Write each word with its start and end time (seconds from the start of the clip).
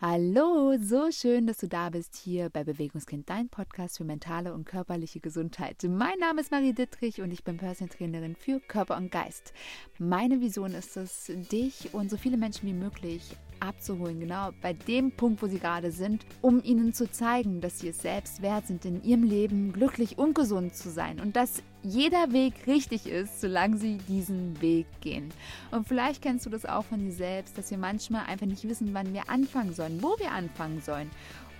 Hallo, 0.00 0.76
so 0.80 1.10
schön, 1.10 1.48
dass 1.48 1.58
du 1.58 1.66
da 1.66 1.90
bist 1.90 2.14
hier 2.14 2.50
bei 2.50 2.62
Bewegungskind, 2.62 3.28
dein 3.28 3.48
Podcast 3.48 3.96
für 3.96 4.04
mentale 4.04 4.54
und 4.54 4.64
körperliche 4.64 5.18
Gesundheit. 5.18 5.82
Mein 5.82 6.20
Name 6.20 6.40
ist 6.40 6.52
Marie 6.52 6.72
Dittrich 6.72 7.20
und 7.20 7.32
ich 7.32 7.42
bin 7.42 7.56
Personal 7.56 7.92
Trainerin 7.92 8.36
für 8.36 8.60
Körper 8.60 8.96
und 8.96 9.10
Geist. 9.10 9.52
Meine 9.98 10.40
Vision 10.40 10.70
ist 10.70 10.96
es, 10.96 11.32
dich 11.50 11.92
und 11.94 12.10
so 12.10 12.16
viele 12.16 12.36
Menschen 12.36 12.68
wie 12.68 12.74
möglich 12.74 13.36
abzuholen, 13.58 14.20
genau 14.20 14.50
bei 14.62 14.72
dem 14.72 15.10
Punkt, 15.10 15.42
wo 15.42 15.48
sie 15.48 15.58
gerade 15.58 15.90
sind, 15.90 16.24
um 16.42 16.62
ihnen 16.62 16.92
zu 16.94 17.10
zeigen, 17.10 17.60
dass 17.60 17.80
sie 17.80 17.88
es 17.88 18.00
selbst 18.00 18.40
wert 18.40 18.68
sind, 18.68 18.84
in 18.84 19.02
ihrem 19.02 19.24
Leben 19.24 19.72
glücklich 19.72 20.16
und 20.16 20.34
gesund 20.34 20.76
zu 20.76 20.90
sein 20.90 21.18
und 21.18 21.34
dass 21.34 21.60
jeder 21.88 22.32
Weg 22.32 22.66
richtig 22.66 23.06
ist, 23.06 23.40
solange 23.40 23.76
sie 23.76 23.98
diesen 24.08 24.60
Weg 24.60 24.86
gehen. 25.00 25.30
Und 25.70 25.88
vielleicht 25.88 26.22
kennst 26.22 26.46
du 26.46 26.50
das 26.50 26.66
auch 26.66 26.84
von 26.84 27.00
dir 27.00 27.12
selbst, 27.12 27.56
dass 27.56 27.70
wir 27.70 27.78
manchmal 27.78 28.26
einfach 28.26 28.46
nicht 28.46 28.68
wissen, 28.68 28.92
wann 28.92 29.14
wir 29.14 29.28
anfangen 29.28 29.74
sollen, 29.74 30.02
wo 30.02 30.18
wir 30.18 30.32
anfangen 30.32 30.80
sollen. 30.80 31.10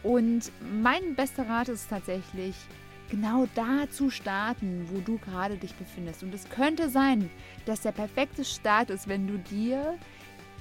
Und 0.03 0.53
mein 0.83 1.15
bester 1.17 1.49
Rat 1.49 1.69
ist 1.69 1.89
tatsächlich, 1.89 2.55
genau 3.11 3.47
da 3.55 3.89
zu 3.91 4.11
starten, 4.11 4.87
wo 4.93 5.01
du 5.01 5.19
gerade 5.19 5.57
dich 5.57 5.75
befindest. 5.75 6.23
Und 6.23 6.35
es 6.35 6.49
könnte 6.51 6.89
sein, 6.89 7.31
dass 7.67 7.81
der 7.81 7.93
perfekte 7.93 8.45
Start 8.45 8.91
ist, 8.91 9.09
wenn 9.09 9.27
du 9.27 9.39
dir 9.39 9.99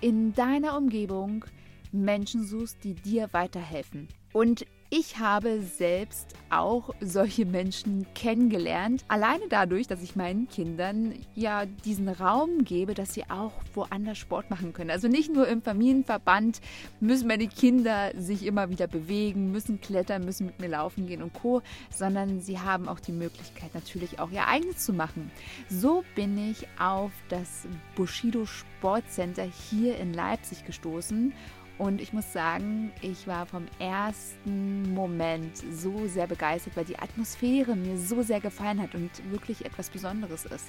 in 0.01 0.33
deiner 0.33 0.77
Umgebung 0.77 1.45
Menschen 1.91 2.45
suchst, 2.45 2.83
die 2.83 2.93
dir 2.93 3.29
weiterhelfen. 3.31 4.07
Und 4.33 4.65
ich 4.89 5.19
habe 5.19 5.61
selbst 5.61 6.33
auch 6.49 6.95
solche 7.01 7.45
Menschen 7.45 8.05
kennengelernt, 8.15 9.03
alleine 9.09 9.43
dadurch, 9.49 9.87
dass 9.87 10.01
ich 10.01 10.15
meinen 10.15 10.47
Kindern 10.47 11.13
ja 11.35 11.65
diesen 11.65 12.07
Raum 12.07 12.63
gebe, 12.63 12.93
dass 12.93 13.13
sie 13.13 13.29
auch 13.29 13.51
woanders 13.73 14.17
Sport 14.17 14.49
machen 14.49 14.71
können. 14.71 14.89
Also 14.89 15.09
nicht 15.09 15.33
nur 15.33 15.47
im 15.47 15.61
Familienverband 15.61 16.61
müssen 17.01 17.27
meine 17.27 17.47
Kinder 17.47 18.11
sich 18.17 18.45
immer 18.45 18.69
wieder 18.69 18.87
bewegen, 18.87 19.51
müssen 19.51 19.81
klettern, 19.81 20.23
müssen 20.23 20.45
mit 20.45 20.59
mir 20.61 20.69
laufen 20.69 21.05
gehen 21.05 21.21
und 21.21 21.33
co, 21.33 21.61
sondern 21.93 22.39
sie 22.39 22.59
haben 22.59 22.87
auch 22.87 23.01
die 23.01 23.11
Möglichkeit 23.11 23.73
natürlich 23.73 24.19
auch 24.19 24.31
ihr 24.31 24.47
eigenes 24.47 24.77
zu 24.85 24.93
machen. 24.93 25.31
So 25.69 26.05
bin 26.15 26.37
ich 26.49 26.65
auf 26.79 27.11
das 27.27 27.67
Bushido 27.95 28.45
Sportcenter 28.45 29.43
hier 29.69 29.97
in 29.97 30.13
Leipzig 30.13 30.65
gestoßen 30.65 31.33
und 31.77 32.01
ich 32.01 32.11
muss 32.11 32.33
sagen, 32.33 32.91
ich 33.01 33.27
war 33.27 33.45
vom 33.45 33.65
ersten 33.77 34.93
Moment 34.93 35.57
so 35.71 36.07
sehr 36.07 36.25
begeistert, 36.25 36.75
weil 36.75 36.85
die 36.85 36.97
Atmosphäre 36.97 37.75
mir 37.75 37.97
so 37.97 38.23
sehr 38.23 38.39
gefallen 38.39 38.81
hat 38.81 38.95
und 38.95 39.11
wirklich 39.31 39.63
etwas 39.63 39.89
Besonderes 39.89 40.45
ist. 40.45 40.67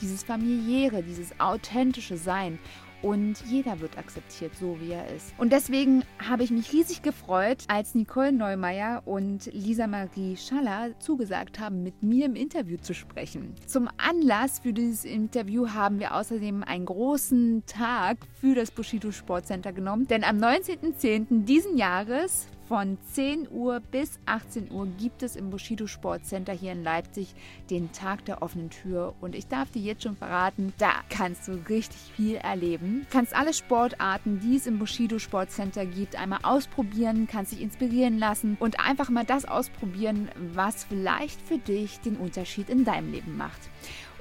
Dieses 0.00 0.24
familiäre, 0.24 1.02
dieses 1.02 1.38
authentische 1.38 2.16
Sein 2.16 2.58
und 3.02 3.36
jeder 3.46 3.80
wird 3.80 3.96
akzeptiert, 3.98 4.54
so 4.56 4.76
wie 4.80 4.92
er 4.92 5.06
ist. 5.14 5.32
Und 5.38 5.52
deswegen 5.52 6.04
habe 6.18 6.42
ich 6.42 6.50
mich 6.50 6.72
riesig 6.72 7.02
gefreut, 7.02 7.64
als 7.68 7.94
Nicole 7.94 8.32
Neumeier 8.32 9.02
und 9.04 9.46
Lisa 9.52 9.86
Marie 9.86 10.36
Schaller 10.36 10.98
zugesagt 10.98 11.60
haben, 11.60 11.82
mit 11.82 12.02
mir 12.02 12.26
im 12.26 12.34
Interview 12.34 12.76
zu 12.78 12.94
sprechen. 12.94 13.54
Zum 13.66 13.88
Anlass 13.96 14.60
für 14.60 14.72
dieses 14.72 15.04
Interview 15.04 15.68
haben 15.68 16.00
wir 16.00 16.14
außerdem 16.14 16.62
einen 16.64 16.86
großen 16.86 17.64
Tag 17.66 18.18
für 18.40 18.54
das 18.54 18.70
Bushido 18.70 19.12
Sportcenter 19.12 19.72
genommen, 19.72 20.06
denn 20.06 20.24
am 20.24 20.38
19.10. 20.38 21.44
diesen 21.44 21.76
Jahres 21.76 22.48
von 22.68 22.98
10 23.12 23.48
Uhr 23.50 23.80
bis 23.80 24.20
18 24.26 24.70
Uhr 24.70 24.86
gibt 24.98 25.22
es 25.22 25.36
im 25.36 25.48
Bushido 25.48 25.86
Sportcenter 25.86 26.52
hier 26.52 26.72
in 26.72 26.84
Leipzig 26.84 27.34
den 27.70 27.92
Tag 27.92 28.26
der 28.26 28.42
offenen 28.42 28.68
Tür. 28.68 29.14
Und 29.22 29.34
ich 29.34 29.46
darf 29.46 29.70
dir 29.70 29.80
jetzt 29.80 30.02
schon 30.02 30.16
verraten, 30.16 30.74
da 30.76 30.90
kannst 31.08 31.48
du 31.48 31.52
richtig 31.68 31.98
viel 32.14 32.36
erleben. 32.36 33.06
Kannst 33.10 33.34
alle 33.34 33.54
Sportarten, 33.54 34.40
die 34.40 34.56
es 34.56 34.66
im 34.66 34.78
Bushido 34.78 35.18
Sportcenter 35.18 35.86
gibt, 35.86 36.20
einmal 36.20 36.40
ausprobieren, 36.42 37.26
kannst 37.26 37.52
dich 37.52 37.62
inspirieren 37.62 38.18
lassen 38.18 38.58
und 38.60 38.78
einfach 38.78 39.08
mal 39.08 39.24
das 39.24 39.46
ausprobieren, 39.46 40.28
was 40.52 40.84
vielleicht 40.84 41.40
für 41.40 41.58
dich 41.58 42.00
den 42.00 42.16
Unterschied 42.16 42.68
in 42.68 42.84
deinem 42.84 43.10
Leben 43.10 43.38
macht. 43.38 43.70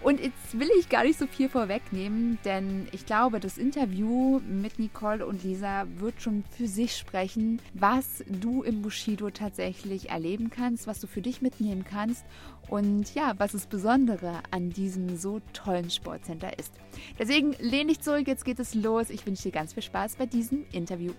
Und 0.04 0.20
jetzt 0.20 0.60
will 0.60 0.70
ich 0.80 0.90
gar 0.90 1.04
nicht 1.04 1.18
so 1.18 1.28
viel 1.28 1.50
vorwegnehmen, 1.50 2.38
denn 2.46 2.88
ich 2.92 3.06
glaube, 3.06 3.40
das 3.40 3.58
Interview 3.58 4.40
mit 4.48 4.80
Nicole 4.80 5.26
und 5.26 5.44
Lisa 5.44 5.86
wird 5.98 6.22
schon 6.22 6.44
für 6.52 6.68
sich 6.68 6.96
sprechen, 6.96 7.62
was 7.74 8.24
du 8.28 8.64
im 8.64 8.82
Bushido 8.82 9.32
tatsächlich 9.32 10.10
erleben 10.10 10.50
kannst, 10.50 10.88
was 10.88 11.00
du 11.00 11.08
für 11.08 11.22
dich 11.22 11.42
mitnehmen 11.42 11.84
kannst 11.84 12.26
und 12.70 13.14
ja, 13.16 13.34
was 13.38 13.54
das 13.54 13.66
Besondere 13.66 14.42
an 14.52 14.70
diesem 14.70 15.18
so 15.18 15.42
tollen 15.54 15.90
Sportcenter 15.90 16.58
ist. 16.60 16.74
Deswegen 17.18 17.54
lehne 17.60 17.92
ich 17.92 18.02
zurück, 18.02 18.28
jetzt 18.28 18.46
geht 18.46 18.60
es 18.60 18.76
los. 18.76 19.10
Ich 19.10 19.26
wünsche 19.26 19.44
dir 19.44 19.52
ganz 19.52 19.74
viel 19.74 19.84
Spaß 19.84 20.16
bei 20.16 20.26
diesem 20.26 20.66
Interview. 20.72 21.14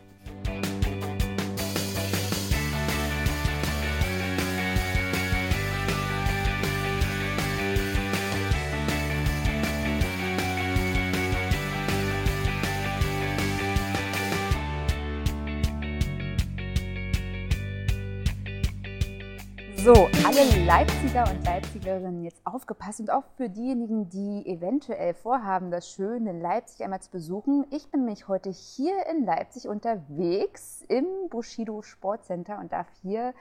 So, 19.88 20.06
alle 20.26 20.66
Leipziger 20.66 21.24
und 21.30 21.46
Leipzigerinnen 21.46 22.22
jetzt 22.22 22.42
aufgepasst 22.44 23.00
und 23.00 23.10
auch 23.10 23.24
für 23.38 23.48
diejenigen, 23.48 24.10
die 24.10 24.46
eventuell 24.46 25.14
vorhaben, 25.14 25.70
das 25.70 25.88
schöne 25.88 26.38
Leipzig 26.38 26.84
einmal 26.84 27.00
zu 27.00 27.10
besuchen. 27.10 27.64
Ich 27.70 27.90
bin 27.90 28.04
mich 28.04 28.28
heute 28.28 28.50
hier 28.50 29.06
in 29.06 29.24
Leipzig 29.24 29.66
unterwegs 29.66 30.84
im 30.88 31.06
Bushido 31.30 31.80
Sportcenter 31.80 32.58
und 32.58 32.70
darf 32.70 32.86
hier 33.00 33.32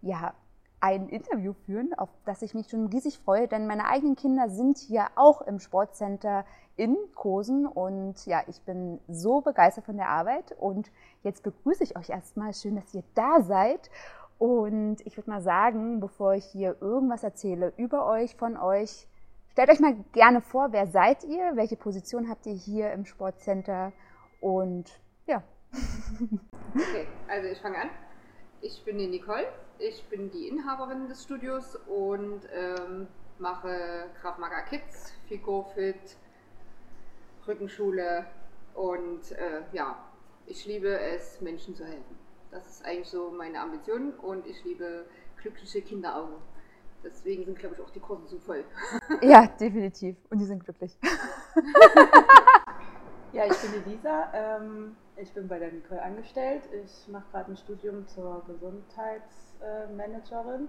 ja 0.00 0.34
ein 0.78 1.08
Interview 1.08 1.52
führen, 1.66 1.92
auf 1.94 2.10
das 2.24 2.42
ich 2.42 2.54
mich 2.54 2.68
schon 2.68 2.86
riesig 2.86 3.18
freue, 3.18 3.48
denn 3.48 3.66
meine 3.66 3.88
eigenen 3.88 4.14
Kinder 4.14 4.48
sind 4.50 4.78
hier 4.78 5.08
auch 5.16 5.42
im 5.42 5.58
Sportcenter 5.58 6.44
in 6.76 6.96
Kosen 7.16 7.66
und 7.66 8.24
ja, 8.24 8.42
ich 8.46 8.62
bin 8.62 9.00
so 9.08 9.40
begeistert 9.40 9.86
von 9.86 9.96
der 9.96 10.10
Arbeit 10.10 10.54
und 10.60 10.92
jetzt 11.24 11.42
begrüße 11.42 11.82
ich 11.82 11.96
euch 11.96 12.10
erstmal. 12.10 12.54
Schön, 12.54 12.76
dass 12.76 12.94
ihr 12.94 13.02
da 13.16 13.42
seid 13.42 13.90
und 14.38 14.98
ich 15.04 15.16
würde 15.16 15.30
mal 15.30 15.42
sagen, 15.42 16.00
bevor 16.00 16.34
ich 16.34 16.44
hier 16.44 16.76
irgendwas 16.80 17.24
erzähle 17.24 17.72
über 17.76 18.06
euch, 18.06 18.36
von 18.36 18.56
euch, 18.56 19.08
stellt 19.52 19.70
euch 19.70 19.80
mal 19.80 19.96
gerne 20.12 20.40
vor, 20.40 20.72
wer 20.72 20.86
seid 20.86 21.24
ihr, 21.24 21.52
welche 21.56 21.76
Position 21.76 22.28
habt 22.28 22.46
ihr 22.46 22.54
hier 22.54 22.92
im 22.92 23.04
Sportcenter 23.04 23.92
und 24.40 24.84
ja. 25.26 25.42
Okay, 26.74 27.06
also 27.28 27.48
ich 27.48 27.58
fange 27.58 27.78
an. 27.78 27.90
Ich 28.60 28.84
bin 28.84 28.98
die 28.98 29.06
Nicole, 29.06 29.46
ich 29.78 30.04
bin 30.08 30.30
die 30.30 30.48
Inhaberin 30.48 31.08
des 31.08 31.22
Studios 31.24 31.76
und 31.86 32.40
ähm, 32.52 33.06
mache 33.38 34.10
Krav 34.20 34.38
Maga 34.38 34.62
Kids, 34.62 35.14
Figurfit, 35.28 36.16
Rückenschule 37.46 38.26
und 38.74 39.32
äh, 39.32 39.62
ja, 39.72 39.96
ich 40.46 40.66
liebe 40.66 40.98
es, 40.98 41.40
Menschen 41.40 41.74
zu 41.74 41.84
helfen. 41.84 42.27
Das 42.50 42.66
ist 42.66 42.84
eigentlich 42.84 43.08
so 43.08 43.30
meine 43.30 43.60
Ambition 43.60 44.12
und 44.14 44.44
ich 44.46 44.64
liebe 44.64 45.06
glückliche 45.40 45.82
Kinderaugen. 45.82 46.34
Deswegen 47.04 47.44
sind, 47.44 47.56
glaube 47.58 47.74
ich, 47.76 47.82
auch 47.82 47.90
die 47.90 48.00
Kurse 48.00 48.26
so 48.26 48.38
voll. 48.38 48.64
Ja, 49.22 49.46
definitiv. 49.46 50.16
Und 50.30 50.38
die 50.38 50.46
sind 50.46 50.64
glücklich. 50.64 50.96
ja, 53.32 53.44
ich 53.46 53.56
bin 53.58 53.72
die 53.72 53.90
Lisa. 53.90 54.32
Ähm, 54.32 54.96
ich 55.16 55.32
bin 55.32 55.48
bei 55.48 55.58
der 55.58 55.72
Nicole 55.72 56.02
angestellt. 56.02 56.62
Ich 56.84 57.08
mache 57.08 57.24
gerade 57.30 57.52
ein 57.52 57.56
Studium 57.56 58.06
zur 58.08 58.44
Gesundheitsmanagerin. 58.46 60.68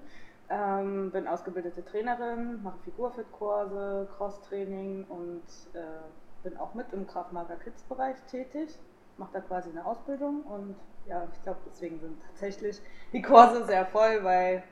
Ähm, 0.49 1.11
bin 1.11 1.27
ausgebildete 1.27 1.85
Trainerin, 1.85 2.63
mache 2.63 2.79
Figurfit-Kurse, 2.79 4.09
Cross-Training 4.17 5.05
und 5.05 5.43
äh, 5.73 6.01
bin 6.41 6.57
auch 6.57 6.73
mit 6.73 6.91
im 6.91 7.05
Kraftmager 7.05 7.55
Kids-Bereich 7.57 8.19
tätig. 8.23 8.79
Mache 9.17 9.33
da 9.33 9.41
quasi 9.41 9.69
eine 9.69 9.85
Ausbildung 9.85 10.41
und 10.43 10.75
ja, 11.09 11.27
ich 11.33 11.43
glaube, 11.43 11.59
deswegen 11.69 11.99
sind 11.99 12.21
tatsächlich 12.27 12.81
die 13.11 13.21
Kurse 13.21 13.65
sehr 13.65 13.85
voll, 13.87 14.23
weil 14.23 14.63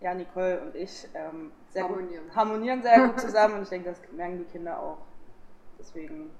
ja, 0.00 0.14
Nicole 0.14 0.60
und 0.60 0.74
ich 0.74 1.08
ähm, 1.14 1.52
sehr 1.70 1.84
harmonieren. 1.84 2.24
Gut, 2.24 2.36
harmonieren 2.36 2.82
sehr 2.82 3.08
gut 3.08 3.20
zusammen 3.20 3.54
und 3.54 3.62
ich 3.62 3.68
denke, 3.68 3.90
das 3.90 4.00
merken 4.12 4.38
die 4.38 4.44
Kinder 4.44 4.78
auch. 4.80 4.98
Deswegen 5.78 6.30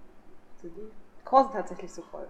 sind 0.60 0.76
die 0.76 0.90
Kurse 1.24 1.50
tatsächlich 1.52 1.92
so 1.92 2.02
voll. 2.02 2.26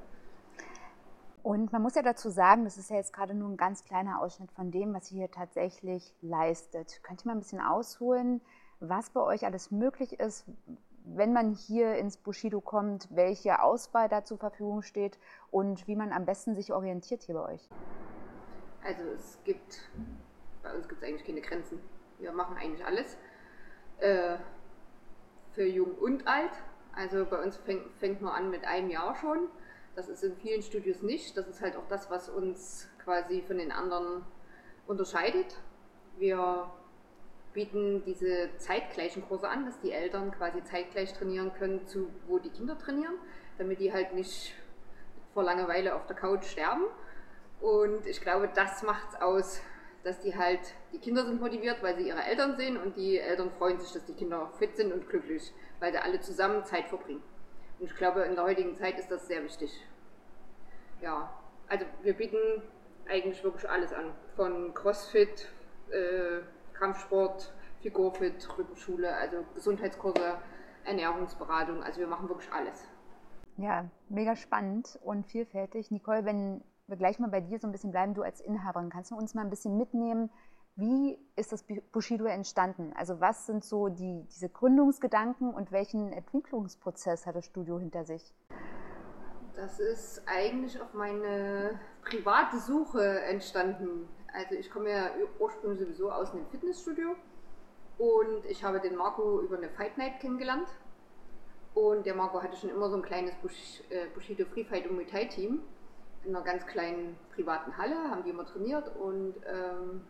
Und 1.43 1.72
man 1.72 1.81
muss 1.82 1.94
ja 1.94 2.02
dazu 2.02 2.31
sagen, 2.31 2.64
das 2.64 2.76
ist 2.76 2.90
ja 2.90 2.96
jetzt 2.96 3.12
gerade 3.12 3.32
nur 3.32 3.49
ein 3.49 3.56
ganz 3.56 3.84
kleiner 3.84 4.20
Ausschnitt 4.20 4.52
von 4.52 4.70
dem, 4.70 4.93
was 4.93 5.11
ihr 5.11 5.19
hier 5.19 5.31
tatsächlich 5.31 6.14
leistet. 6.20 7.00
Könnt 7.02 7.25
ihr 7.25 7.28
mal 7.28 7.37
ein 7.37 7.40
bisschen 7.40 7.61
ausholen, 7.61 8.43
was 8.81 9.11
bei 9.11 9.20
euch 9.20 9.46
alles 9.46 9.70
möglich 9.70 10.20
ist, 10.20 10.44
wenn 11.14 11.32
man 11.32 11.52
hier 11.52 11.96
ins 11.96 12.16
Bushido 12.16 12.60
kommt, 12.60 13.08
welche 13.10 13.62
Auswahl 13.62 14.08
da 14.08 14.25
zur 14.25 14.38
Verfügung 14.38 14.82
steht 14.82 15.19
und 15.50 15.87
wie 15.87 15.96
man 15.96 16.12
am 16.12 16.25
besten 16.25 16.55
sich 16.55 16.72
orientiert 16.72 17.22
hier 17.22 17.34
bei 17.34 17.55
euch? 17.55 17.69
Also 18.84 19.02
es 19.14 19.38
gibt, 19.44 19.88
bei 20.62 20.75
uns 20.75 20.88
gibt 20.88 21.02
es 21.02 21.08
eigentlich 21.08 21.26
keine 21.26 21.40
Grenzen. 21.40 21.81
Wir 22.19 22.32
machen 22.32 22.56
eigentlich 22.56 22.84
alles. 22.84 23.16
Äh, 23.99 24.37
für 25.52 25.66
jung 25.66 25.94
und 25.94 26.26
alt. 26.26 26.52
Also 26.94 27.25
bei 27.25 27.43
uns 27.43 27.56
fängt, 27.56 27.93
fängt 27.99 28.22
man 28.22 28.32
an 28.32 28.50
mit 28.50 28.64
einem 28.64 28.90
Jahr 28.90 29.14
schon. 29.16 29.49
Das 29.96 30.08
ist 30.08 30.22
in 30.22 30.37
vielen 30.37 30.62
Studios 30.62 31.02
nicht. 31.02 31.37
Das 31.37 31.49
ist 31.49 31.61
halt 31.61 31.76
auch 31.76 31.87
das, 31.88 32.11
was 32.11 32.28
uns 32.28 32.88
quasi 33.02 33.43
von 33.43 33.58
den 33.58 33.72
anderen 33.72 34.25
unterscheidet. 34.87 35.56
Wir 36.19 36.70
bieten 37.58 38.05
diese 38.05 38.50
zeitgleichen 38.58 39.26
Kurse 39.26 39.49
an, 39.49 39.64
dass 39.66 39.81
die 39.81 39.90
Eltern 39.90 40.31
quasi 40.31 40.62
zeitgleich 40.62 41.12
trainieren 41.12 41.52
können, 41.55 41.88
zu 41.88 42.08
wo 42.28 42.38
die 42.38 42.50
Kinder 42.50 42.78
trainieren, 42.78 43.14
damit 43.58 43.81
die 43.81 43.93
halt 43.93 44.14
nicht 44.14 44.55
vor 45.34 45.43
Langeweile 45.43 45.96
auf 45.96 46.06
der 46.06 46.14
Couch 46.14 46.44
sterben. 46.44 46.84
Und 47.60 48.06
ich 48.06 48.20
glaube, 48.20 48.49
das 48.55 48.84
macht 48.84 49.08
es 49.08 49.20
aus, 49.20 49.60
dass 50.05 50.20
die 50.20 50.37
halt, 50.37 50.60
die 50.93 51.00
Kinder 51.00 51.25
sind 51.25 51.40
motiviert, 51.40 51.82
weil 51.82 51.96
sie 51.96 52.06
ihre 52.06 52.22
Eltern 52.22 52.56
sehen 52.56 52.76
und 52.76 52.96
die 52.96 53.19
Eltern 53.19 53.50
freuen 53.58 53.81
sich, 53.81 53.90
dass 53.90 54.04
die 54.04 54.14
Kinder 54.14 54.52
fit 54.61 54.76
sind 54.76 54.93
und 54.93 55.08
glücklich, 55.08 55.52
weil 55.81 55.90
sie 55.90 55.99
alle 55.99 56.20
zusammen 56.20 56.64
Zeit 56.64 56.87
verbringen. 56.87 57.25
Und 57.81 57.87
ich 57.87 57.96
glaube, 57.96 58.20
in 58.20 58.37
der 58.37 58.44
heutigen 58.44 58.76
Zeit 58.76 59.00
ist 59.00 59.11
das 59.11 59.26
sehr 59.26 59.43
wichtig. 59.43 59.84
Ja, 61.02 61.37
also 61.66 61.84
wir 62.02 62.12
bieten 62.12 62.62
eigentlich 63.08 63.43
wirklich 63.43 63.69
alles 63.69 63.93
an. 63.93 64.12
Von 64.37 64.72
CrossFit, 64.75 65.49
äh, 65.90 66.38
Kampfsport, 66.78 67.52
Figurfit, 67.80 68.48
Rückenschule, 68.56 69.14
also 69.14 69.44
Gesundheitskurse, 69.54 70.38
Ernährungsberatung. 70.84 71.82
Also 71.82 72.00
wir 72.00 72.06
machen 72.06 72.28
wirklich 72.28 72.52
alles. 72.52 72.86
Ja, 73.56 73.86
mega 74.08 74.36
spannend 74.36 74.98
und 75.02 75.26
vielfältig. 75.26 75.90
Nicole, 75.90 76.25
wenn 76.25 76.62
wir 76.86 76.96
gleich 76.96 77.19
mal 77.19 77.28
bei 77.28 77.40
dir 77.40 77.58
so 77.58 77.66
ein 77.66 77.72
bisschen 77.72 77.90
bleiben, 77.90 78.14
du 78.14 78.22
als 78.22 78.40
Inhaberin, 78.40 78.88
kannst 78.88 79.10
du 79.10 79.16
uns 79.16 79.34
mal 79.34 79.42
ein 79.42 79.50
bisschen 79.50 79.76
mitnehmen, 79.76 80.30
wie 80.76 81.19
ist 81.34 81.50
das 81.50 81.64
Bushido 81.90 82.26
entstanden? 82.26 82.92
Also 82.94 83.20
was 83.20 83.46
sind 83.46 83.64
so 83.64 83.88
die, 83.88 84.25
diese 84.30 84.48
Gründungsgedanken 84.48 85.52
und 85.52 85.72
welchen 85.72 86.12
Entwicklungsprozess 86.12 87.26
hat 87.26 87.34
das 87.34 87.46
Studio 87.46 87.80
hinter 87.80 88.04
sich? 88.04 88.32
Das 89.56 89.80
ist 89.80 90.22
eigentlich 90.26 90.80
auf 90.80 90.94
meine 90.94 91.80
private 92.02 92.60
Suche 92.60 93.22
entstanden. 93.22 94.08
Also 94.38 94.55
ich 94.55 94.70
komme 94.70 94.90
ja 94.90 95.11
ursprünglich 95.40 95.81
sowieso 95.81 96.12
aus 96.12 96.31
einem 96.31 96.46
Fitnessstudio 96.46 97.17
und 97.99 98.46
ich 98.46 98.62
habe 98.62 98.79
den 98.79 98.94
Marco 98.94 99.40
über 99.40 99.56
eine 99.56 99.69
Fight 99.69 99.99
Night 99.99 100.20
kennengelernt. 100.20 100.69
Und 101.75 102.06
der 102.06 102.14
Marco 102.14 102.40
hatte 102.40 102.56
schon 102.56 102.70
immer 102.70 102.88
so 102.88 102.96
ein 102.96 103.02
kleines 103.02 103.32
äh, 103.90 104.06
Bushido 104.14 104.44
Free 104.46 104.62
Fight 104.62 104.87
und 104.87 104.94
Muay 104.94 105.06
Thai 105.06 105.25
Team 105.25 105.62
in 106.25 106.37
einer 106.37 106.44
ganz 106.44 106.64
kleinen 106.67 107.17
privaten 107.35 107.76
Halle, 107.76 107.96
haben 107.96 108.23
die 108.23 108.31
immer 108.31 108.46
trainiert 108.46 108.94
und 108.96 109.35
ähm, 109.46 110.02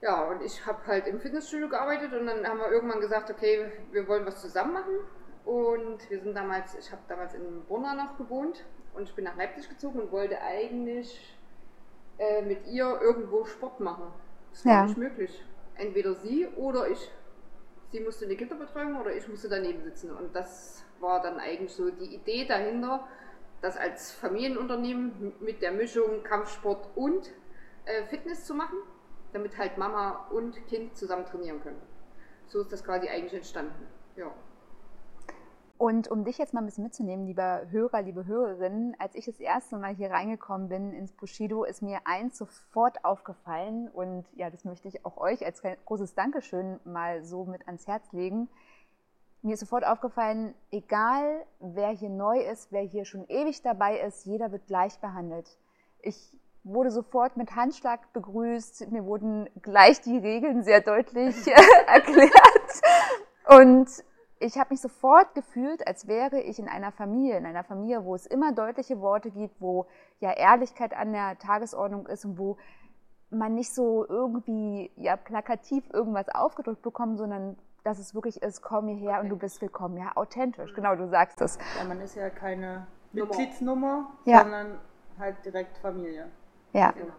ja, 0.00 0.28
und 0.28 0.42
ich 0.42 0.66
habe 0.66 0.84
halt 0.86 1.06
im 1.06 1.20
Fitnessstudio 1.20 1.68
gearbeitet 1.68 2.12
und 2.12 2.26
dann 2.26 2.44
haben 2.44 2.58
wir 2.58 2.72
irgendwann 2.72 3.00
gesagt, 3.00 3.30
okay, 3.30 3.70
wir 3.92 4.08
wollen 4.08 4.26
was 4.26 4.40
zusammen 4.40 4.72
machen. 4.72 4.98
Und 5.44 6.10
wir 6.10 6.20
sind 6.20 6.34
damals, 6.34 6.74
ich 6.74 6.90
habe 6.90 7.02
damals 7.06 7.34
in 7.34 7.62
Brunner 7.66 7.94
noch 7.94 8.18
gewohnt 8.18 8.64
und 8.94 9.04
ich 9.04 9.14
bin 9.14 9.24
nach 9.24 9.36
Leipzig 9.36 9.68
gezogen 9.68 10.00
und 10.00 10.10
wollte 10.10 10.40
eigentlich 10.40 11.35
äh, 12.18 12.42
mit 12.42 12.66
ihr 12.66 12.98
irgendwo 13.00 13.44
Sport 13.44 13.80
machen. 13.80 14.12
Das 14.50 14.64
war 14.64 14.72
ja. 14.72 14.86
nicht 14.86 14.96
möglich. 14.96 15.44
Entweder 15.74 16.14
sie 16.14 16.46
oder 16.56 16.88
ich. 16.88 17.10
Sie 17.92 18.00
musste 18.00 18.26
die 18.26 18.36
Kinderbetreuung 18.36 19.00
oder 19.00 19.14
ich 19.14 19.28
musste 19.28 19.48
daneben 19.48 19.82
sitzen. 19.82 20.10
Und 20.10 20.34
das 20.34 20.84
war 21.00 21.22
dann 21.22 21.38
eigentlich 21.38 21.72
so 21.72 21.90
die 21.90 22.14
Idee 22.14 22.46
dahinter, 22.46 23.06
das 23.60 23.76
als 23.76 24.12
Familienunternehmen 24.12 25.34
mit 25.40 25.62
der 25.62 25.72
Mischung 25.72 26.22
Kampfsport 26.22 26.88
und 26.94 27.30
äh, 27.84 28.04
Fitness 28.06 28.44
zu 28.44 28.54
machen, 28.54 28.78
damit 29.32 29.56
halt 29.58 29.78
Mama 29.78 30.28
und 30.30 30.66
Kind 30.68 30.96
zusammen 30.96 31.26
trainieren 31.26 31.62
können. 31.62 31.80
So 32.46 32.60
ist 32.60 32.72
das 32.72 32.84
quasi 32.84 33.08
eigentlich 33.08 33.34
entstanden. 33.34 33.86
Ja. 34.16 34.32
Und 35.78 36.08
um 36.08 36.24
dich 36.24 36.38
jetzt 36.38 36.54
mal 36.54 36.60
ein 36.60 36.66
bisschen 36.66 36.84
mitzunehmen, 36.84 37.26
lieber 37.26 37.66
Hörer, 37.70 38.00
liebe 38.00 38.24
Hörerinnen, 38.24 38.96
als 38.98 39.14
ich 39.14 39.26
das 39.26 39.38
erste 39.38 39.76
Mal 39.76 39.94
hier 39.94 40.10
reingekommen 40.10 40.68
bin 40.68 40.92
ins 40.92 41.12
Bushido, 41.12 41.64
ist 41.64 41.82
mir 41.82 42.00
eins 42.04 42.38
sofort 42.38 43.04
aufgefallen. 43.04 43.88
Und 43.88 44.24
ja, 44.34 44.48
das 44.48 44.64
möchte 44.64 44.88
ich 44.88 45.04
auch 45.04 45.18
euch 45.18 45.44
als 45.44 45.62
großes 45.84 46.14
Dankeschön 46.14 46.80
mal 46.84 47.24
so 47.24 47.44
mit 47.44 47.66
ans 47.66 47.86
Herz 47.86 48.10
legen. 48.12 48.48
Mir 49.42 49.54
ist 49.54 49.60
sofort 49.60 49.86
aufgefallen, 49.86 50.54
egal 50.70 51.44
wer 51.60 51.90
hier 51.90 52.08
neu 52.10 52.40
ist, 52.40 52.72
wer 52.72 52.82
hier 52.82 53.04
schon 53.04 53.28
ewig 53.28 53.62
dabei 53.62 54.00
ist, 54.00 54.24
jeder 54.24 54.50
wird 54.52 54.66
gleich 54.66 54.98
behandelt. 54.98 55.58
Ich 56.00 56.36
wurde 56.64 56.90
sofort 56.90 57.36
mit 57.36 57.54
Handschlag 57.54 58.12
begrüßt, 58.12 58.90
mir 58.90 59.04
wurden 59.04 59.48
gleich 59.60 60.00
die 60.00 60.18
Regeln 60.18 60.64
sehr 60.64 60.80
deutlich 60.80 61.36
erklärt. 61.86 62.32
Und 63.46 63.88
ich 64.38 64.58
habe 64.58 64.70
mich 64.70 64.80
sofort 64.80 65.34
gefühlt, 65.34 65.86
als 65.86 66.06
wäre 66.06 66.40
ich 66.40 66.58
in 66.58 66.68
einer 66.68 66.92
Familie, 66.92 67.38
in 67.38 67.46
einer 67.46 67.64
Familie, 67.64 68.04
wo 68.04 68.14
es 68.14 68.26
immer 68.26 68.52
deutliche 68.52 69.00
Worte 69.00 69.30
gibt, 69.30 69.60
wo 69.60 69.86
ja 70.20 70.32
Ehrlichkeit 70.32 70.94
an 70.94 71.12
der 71.12 71.38
Tagesordnung 71.38 72.06
ist 72.06 72.24
und 72.24 72.38
wo 72.38 72.58
man 73.30 73.54
nicht 73.54 73.74
so 73.74 74.06
irgendwie 74.06 74.90
ja 74.96 75.16
plakativ 75.16 75.84
irgendwas 75.92 76.28
aufgedrückt 76.28 76.82
bekommt, 76.82 77.18
sondern 77.18 77.56
dass 77.82 77.98
es 77.98 78.14
wirklich 78.14 78.42
ist, 78.42 78.62
komm 78.62 78.88
hierher 78.88 79.18
okay. 79.18 79.20
und 79.20 79.28
du 79.30 79.36
bist 79.36 79.60
willkommen. 79.62 79.96
Ja, 79.96 80.12
authentisch. 80.16 80.74
Genau, 80.74 80.96
du 80.96 81.08
sagst 81.08 81.40
es. 81.40 81.58
Ja, 81.78 81.84
man 81.84 82.00
ist 82.00 82.16
ja 82.16 82.30
keine 82.30 82.86
Mitgliedsnummer, 83.12 84.10
ja. 84.24 84.42
sondern 84.42 84.78
halt 85.18 85.36
direkt 85.44 85.78
Familie. 85.78 86.28
Ja. 86.72 86.90
Genau. 86.90 87.14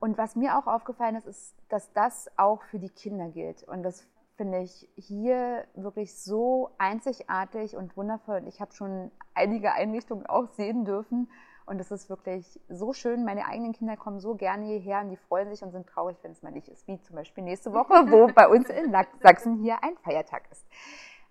Und 0.00 0.18
was 0.18 0.36
mir 0.36 0.58
auch 0.58 0.66
aufgefallen 0.66 1.16
ist, 1.16 1.26
ist, 1.26 1.54
dass 1.68 1.92
das 1.92 2.30
auch 2.36 2.62
für 2.62 2.78
die 2.78 2.88
Kinder 2.88 3.28
gilt. 3.28 3.62
Und 3.64 3.82
das 3.82 4.06
finde 4.36 4.60
ich 4.60 4.88
hier 4.96 5.64
wirklich 5.74 6.14
so 6.18 6.70
einzigartig 6.78 7.76
und 7.76 7.96
wundervoll. 7.96 8.38
Und 8.38 8.46
ich 8.46 8.60
habe 8.60 8.72
schon 8.72 9.10
einige 9.34 9.72
Einrichtungen 9.72 10.26
auch 10.26 10.48
sehen 10.48 10.84
dürfen, 10.84 11.28
und 11.66 11.80
es 11.80 11.90
ist 11.90 12.08
wirklich 12.08 12.60
so 12.68 12.92
schön. 12.92 13.24
Meine 13.24 13.44
eigenen 13.46 13.72
Kinder 13.72 13.96
kommen 13.96 14.20
so 14.20 14.36
gerne 14.36 14.64
hierher 14.66 15.00
und 15.00 15.10
die 15.10 15.16
freuen 15.16 15.50
sich 15.50 15.62
und 15.62 15.72
sind 15.72 15.88
traurig, 15.88 16.16
wenn 16.22 16.30
es 16.30 16.42
mal 16.42 16.52
nicht 16.52 16.68
ist. 16.68 16.86
Wie 16.86 17.00
zum 17.02 17.16
Beispiel 17.16 17.42
nächste 17.42 17.72
Woche, 17.72 17.92
wo 18.10 18.28
bei 18.28 18.48
uns 18.48 18.70
in 18.70 18.92
Sachsen 19.20 19.56
hier 19.56 19.82
ein 19.82 19.96
Feiertag 19.98 20.44
ist. 20.52 20.64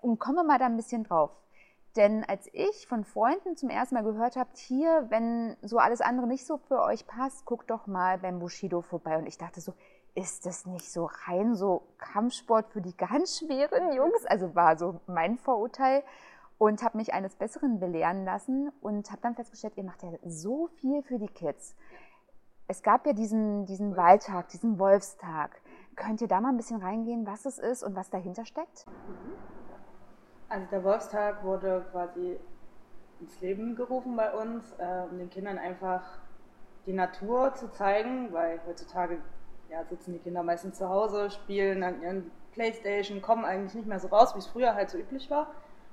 Und 0.02 0.20
kommen 0.20 0.36
wir 0.36 0.44
mal 0.44 0.60
da 0.60 0.66
ein 0.66 0.76
bisschen 0.76 1.06
drauf. 1.06 1.32
Denn 1.96 2.26
als 2.26 2.50
ich 2.52 2.86
von 2.88 3.06
Freunden 3.06 3.56
zum 3.56 3.70
ersten 3.70 3.96
Mal 3.96 4.04
gehört 4.04 4.36
habe, 4.36 4.50
hier, 4.56 5.06
wenn 5.08 5.56
so 5.62 5.78
alles 5.78 6.02
andere 6.02 6.28
nicht 6.28 6.46
so 6.46 6.58
für 6.58 6.82
euch 6.82 7.08
passt, 7.08 7.46
guckt 7.46 7.70
doch 7.70 7.88
mal 7.88 8.18
beim 8.18 8.40
Bushido 8.40 8.82
vorbei. 8.82 9.18
Und 9.18 9.28
ich 9.28 9.38
dachte 9.38 9.62
so, 9.62 9.74
ist 10.16 10.46
das 10.46 10.66
nicht 10.66 10.90
so 10.90 11.10
rein 11.28 11.56
so 11.56 11.84
Kampfsport 11.98 12.70
für 12.70 12.82
die 12.82 12.96
ganz 12.96 13.38
schweren 13.38 13.94
Jungs? 13.94 14.26
Also 14.26 14.56
war 14.56 14.78
so 14.78 15.02
mein 15.08 15.38
Vorurteil 15.38 16.04
und 16.58 16.82
habe 16.84 16.98
mich 16.98 17.14
eines 17.14 17.36
Besseren 17.36 17.80
belehren 17.80 18.24
lassen 18.24 18.72
und 18.82 19.12
habe 19.12 19.22
dann 19.22 19.36
festgestellt, 19.36 19.74
ihr 19.76 19.84
macht 19.84 20.04
ja 20.04 20.10
so 20.26 20.68
viel 20.78 21.04
für 21.04 21.20
die 21.20 21.28
Kids. 21.28 21.76
Es 22.68 22.82
gab 22.82 23.06
ja 23.06 23.14
diesen, 23.14 23.66
diesen 23.66 23.96
Waldtag, 23.98 24.48
diesen 24.48 24.80
Wolfstag. 24.80 25.62
Könnt 25.96 26.22
ihr 26.22 26.28
da 26.28 26.42
mal 26.42 26.50
ein 26.50 26.58
bisschen 26.58 26.82
reingehen, 26.82 27.28
was 27.28 27.46
es 27.46 27.60
ist 27.60 27.84
und 27.84 27.96
was 27.96 28.10
dahinter 28.10 28.46
steckt? 28.46 28.86
Also 30.48 30.66
der 30.72 30.84
Wolfstag 30.84 31.44
wurde 31.44 31.86
quasi 31.92 32.40
ins 33.20 33.40
Leben 33.42 33.76
gerufen 33.76 34.16
bei 34.16 34.34
uns, 34.34 34.72
äh, 34.78 35.04
um 35.10 35.18
den 35.18 35.30
Kindern 35.30 35.58
einfach 35.58 36.04
die 36.86 36.94
Natur 36.94 37.54
zu 37.54 37.70
zeigen, 37.72 38.32
weil 38.32 38.60
heutzutage 38.66 39.20
ja, 39.70 39.84
sitzen 39.86 40.14
die 40.14 40.20
Kinder 40.20 40.44
meistens 40.44 40.78
zu 40.78 40.90
Hause, 40.90 41.30
spielen 41.30 41.84
an 41.84 42.02
ihren 42.02 42.32
Playstation, 42.54 43.22
kommen 43.22 43.46
eigentlich 43.46 43.74
nicht 43.74 43.88
mehr 43.88 44.00
so 44.00 44.08
raus, 44.08 44.34
wie 44.36 44.40
es 44.40 44.48
früher 44.48 44.76
halt 44.76 44.90
so 44.90 44.98
üblich 44.98 45.30
war. 45.30 45.48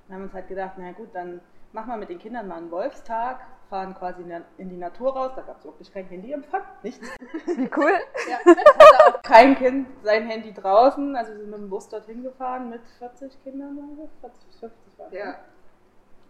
Und 0.06 0.14
haben 0.14 0.22
uns 0.24 0.32
halt 0.34 0.48
gedacht, 0.48 0.74
na 0.76 0.92
gut, 0.92 1.08
dann 1.12 1.40
machen 1.72 1.88
wir 1.88 1.96
mit 1.96 2.08
den 2.08 2.18
Kindern 2.18 2.48
mal 2.48 2.56
einen 2.56 2.70
Wolfstag, 2.70 3.40
fahren 3.68 3.94
quasi 3.94 4.22
in 4.58 4.68
die 4.68 4.76
Natur 4.76 5.14
raus. 5.14 5.32
Da 5.34 5.42
gab 5.42 5.58
es 5.58 5.64
wirklich 5.64 5.92
kein 5.92 6.06
Handyempfang, 6.06 6.62
nichts. 6.82 7.06
Wie 7.46 7.70
cool. 7.76 7.94
ja, 8.28 8.38
hatte 8.44 9.16
auch 9.16 9.22
kein 9.22 9.56
Kind 9.56 9.88
sein 10.02 10.26
Handy 10.26 10.52
draußen. 10.52 11.16
Also 11.16 11.32
wir 11.32 11.40
sind 11.40 11.50
mit 11.50 11.58
dem 11.58 11.70
Bus 11.70 11.88
dorthin 11.88 12.22
gefahren 12.22 12.68
mit 12.68 12.82
40 12.98 13.42
Kindern, 13.42 13.78
40 14.20 14.46
bis 14.46 14.60
50 14.60 14.98
waren. 14.98 15.12
Ja. 15.12 15.34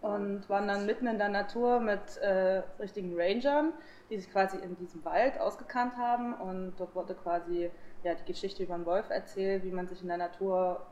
Und 0.03 0.49
waren 0.49 0.67
dann 0.67 0.85
mitten 0.85 1.07
in 1.07 1.17
der 1.17 1.29
Natur 1.29 1.79
mit 1.79 2.17
äh, 2.17 2.61
richtigen 2.77 3.13
Rangern, 3.15 3.71
die 4.09 4.17
sich 4.17 4.29
quasi 4.29 4.57
in 4.57 4.75
diesem 4.75 5.03
Wald 5.05 5.39
ausgekannt 5.39 5.95
haben. 5.95 6.33
Und 6.33 6.73
dort 6.77 6.93
wurde 6.93 7.15
quasi 7.15 7.71
ja, 8.03 8.13
die 8.13 8.25
Geschichte 8.25 8.63
über 8.63 8.75
den 8.75 8.85
Wolf 8.85 9.09
erzählt, 9.09 9.63
wie 9.63 9.71
man 9.71 9.87
sich 9.87 10.01
in 10.01 10.09
der 10.09 10.17
Natur 10.17 10.85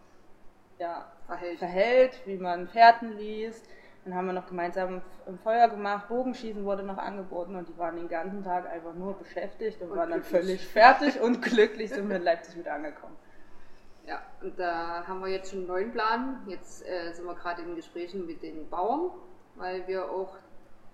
ja, 0.79 1.11
verhält. 1.27 1.59
verhält, 1.59 2.21
wie 2.25 2.37
man 2.37 2.69
Fährten 2.69 3.11
liest. 3.17 3.67
Dann 4.05 4.15
haben 4.15 4.27
wir 4.27 4.33
noch 4.33 4.47
gemeinsam 4.47 5.01
ein 5.27 5.37
Feuer 5.39 5.67
gemacht, 5.67 6.07
Bogenschießen 6.07 6.63
wurde 6.63 6.83
noch 6.83 6.97
angeboten 6.97 7.55
und 7.55 7.67
die 7.67 7.77
waren 7.77 7.97
den 7.97 8.07
ganzen 8.07 8.43
Tag 8.43 8.67
einfach 8.67 8.95
nur 8.95 9.13
beschäftigt 9.13 9.81
und, 9.81 9.91
und 9.91 9.97
waren 9.97 10.09
glücklich. 10.09 10.31
dann 10.31 10.41
völlig 10.41 10.67
fertig 10.67 11.21
und 11.21 11.41
glücklich 11.43 11.89
sind 11.91 12.09
wir 12.09 12.15
in 12.15 12.23
Leipzig 12.23 12.57
wieder 12.57 12.73
angekommen. 12.73 13.15
Ja, 14.07 14.21
und 14.41 14.57
da 14.59 15.05
haben 15.07 15.21
wir 15.21 15.27
jetzt 15.27 15.51
schon 15.51 15.59
einen 15.59 15.67
neuen 15.67 15.91
Plan. 15.91 16.41
Jetzt 16.47 16.85
äh, 16.87 17.13
sind 17.13 17.25
wir 17.25 17.35
gerade 17.35 17.61
in 17.61 17.75
Gesprächen 17.75 18.25
mit 18.25 18.41
den 18.41 18.69
Bauern, 18.69 19.11
weil 19.55 19.87
wir 19.87 20.09
auch 20.09 20.35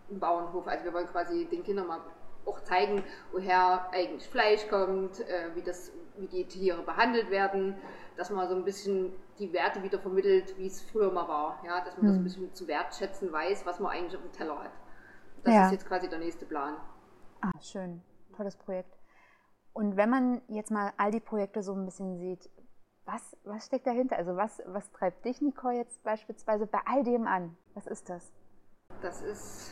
einen 0.09 0.19
Bauernhof, 0.19 0.67
also 0.67 0.85
wir 0.85 0.93
wollen 0.93 1.07
quasi 1.07 1.45
den 1.45 1.63
Kindern 1.63 1.87
mal 1.87 2.01
auch 2.45 2.61
zeigen, 2.63 3.03
woher 3.31 3.89
eigentlich 3.91 4.27
Fleisch 4.27 4.67
kommt, 4.69 5.19
äh, 5.19 5.53
wie, 5.55 5.61
das, 5.61 5.91
wie 6.17 6.27
die 6.27 6.45
Tiere 6.45 6.81
behandelt 6.83 7.29
werden, 7.29 7.75
dass 8.15 8.29
man 8.29 8.47
so 8.47 8.55
ein 8.55 8.63
bisschen 8.63 9.11
die 9.37 9.51
Werte 9.53 9.83
wieder 9.83 9.99
vermittelt, 9.99 10.57
wie 10.57 10.67
es 10.67 10.81
früher 10.81 11.11
mal 11.11 11.27
war. 11.27 11.61
Ja, 11.65 11.83
dass 11.83 11.97
man 11.97 12.05
mhm. 12.05 12.07
das 12.07 12.15
ein 12.15 12.17
hm. 12.17 12.23
bisschen 12.23 12.53
zu 12.53 12.67
wertschätzen 12.67 13.31
weiß, 13.31 13.65
was 13.65 13.79
man 13.79 13.91
eigentlich 13.91 14.15
auf 14.15 14.23
dem 14.23 14.31
Teller 14.31 14.63
hat. 14.63 14.71
Das 15.43 15.53
Ja. 15.53 15.65
ist 15.65 15.73
jetzt 15.73 15.87
quasi 15.87 16.09
der 16.09 16.19
nächste 16.19 16.45
Plan. 16.45 16.77
Ah, 17.41 17.51
schön. 17.61 18.01
Tolles 18.35 18.55
Projekt. 18.55 18.97
Und 19.73 19.95
wenn 19.95 20.09
man 20.09 20.41
jetzt 20.47 20.71
mal 20.71 20.91
all 20.97 21.11
die 21.11 21.19
Projekte 21.19 21.61
so 21.61 21.73
ein 21.73 21.85
bisschen 21.85 22.17
sieht, 22.17 22.49
was, 23.07 23.37
was 23.45 23.65
steckt 23.65 23.87
dahinter? 23.87 24.17
Also 24.17 24.35
was, 24.35 24.61
was 24.65 24.91
treibt 24.91 25.25
dich, 25.25 25.41
Nicole, 25.41 25.77
jetzt 25.77 26.03
beispielsweise 26.03 26.67
bei 26.67 26.79
all 26.85 27.03
dem 27.03 27.25
an? 27.25 27.55
Was 27.73 27.87
ist 27.87 28.09
das? 28.09 28.31
Das 29.01 29.21
ist, 29.21 29.71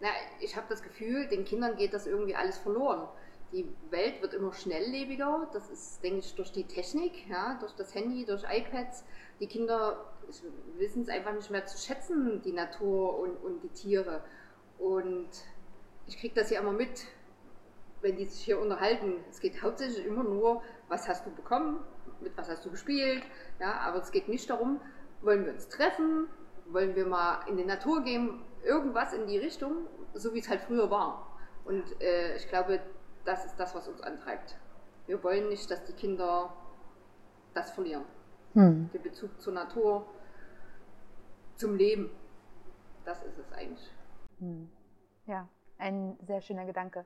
na, 0.00 0.08
ich 0.40 0.56
habe 0.56 0.66
das 0.68 0.82
Gefühl, 0.82 1.26
den 1.26 1.44
Kindern 1.44 1.76
geht 1.76 1.92
das 1.92 2.06
irgendwie 2.06 2.36
alles 2.36 2.56
verloren. 2.56 3.08
Die 3.52 3.68
Welt 3.90 4.22
wird 4.22 4.32
immer 4.32 4.52
schnelllebiger. 4.52 5.48
Das 5.52 5.68
ist, 5.70 6.04
denke 6.04 6.20
ich, 6.20 6.34
durch 6.36 6.52
die 6.52 6.64
Technik, 6.64 7.28
ja, 7.28 7.58
durch 7.58 7.72
das 7.72 7.94
Handy, 7.96 8.24
durch 8.24 8.44
iPads. 8.44 9.04
Die 9.40 9.48
Kinder 9.48 10.12
wissen 10.76 11.02
es 11.02 11.08
einfach 11.08 11.32
nicht 11.32 11.50
mehr 11.50 11.66
zu 11.66 11.76
schätzen, 11.78 12.40
die 12.42 12.52
Natur 12.52 13.18
und, 13.18 13.36
und 13.38 13.60
die 13.64 13.70
Tiere. 13.70 14.22
Und 14.78 15.30
ich 16.06 16.16
kriege 16.16 16.34
das 16.34 16.50
ja 16.50 16.60
immer 16.60 16.72
mit, 16.72 17.06
wenn 18.02 18.16
die 18.16 18.24
sich 18.24 18.44
hier 18.44 18.60
unterhalten. 18.60 19.14
Es 19.30 19.40
geht 19.40 19.60
hauptsächlich 19.62 20.06
immer 20.06 20.22
nur, 20.22 20.62
was 20.88 21.08
hast 21.08 21.26
du 21.26 21.30
bekommen, 21.30 21.80
mit 22.22 22.36
was 22.36 22.48
hast 22.48 22.64
du 22.64 22.70
gespielt. 22.70 23.22
Ja, 23.58 23.74
aber 23.80 23.98
es 23.98 24.10
geht 24.10 24.28
nicht 24.28 24.48
darum, 24.48 24.80
wollen 25.22 25.44
wir 25.44 25.52
uns 25.52 25.68
treffen, 25.68 26.28
wollen 26.66 26.94
wir 26.94 27.06
mal 27.06 27.42
in 27.48 27.56
die 27.56 27.64
Natur 27.64 28.02
gehen, 28.02 28.42
irgendwas 28.64 29.12
in 29.12 29.26
die 29.26 29.38
Richtung, 29.38 29.86
so 30.14 30.34
wie 30.34 30.38
es 30.38 30.48
halt 30.48 30.60
früher 30.62 30.90
war. 30.90 31.36
Und 31.64 31.84
äh, 32.00 32.36
ich 32.36 32.48
glaube, 32.48 32.80
das 33.24 33.44
ist 33.44 33.56
das, 33.56 33.74
was 33.74 33.88
uns 33.88 34.00
antreibt. 34.00 34.56
Wir 35.06 35.22
wollen 35.22 35.48
nicht, 35.48 35.70
dass 35.70 35.84
die 35.84 35.92
Kinder 35.92 36.52
das 37.54 37.70
verlieren. 37.70 38.04
Hm. 38.54 38.90
Den 38.92 39.02
Bezug 39.02 39.40
zur 39.40 39.52
Natur, 39.52 40.06
zum 41.56 41.76
Leben. 41.76 42.10
Das 43.04 43.22
ist 43.22 43.38
es 43.38 43.52
eigentlich. 43.52 43.90
Hm. 44.38 44.70
Ja, 45.26 45.48
ein 45.78 46.16
sehr 46.26 46.40
schöner 46.40 46.66
Gedanke. 46.66 47.04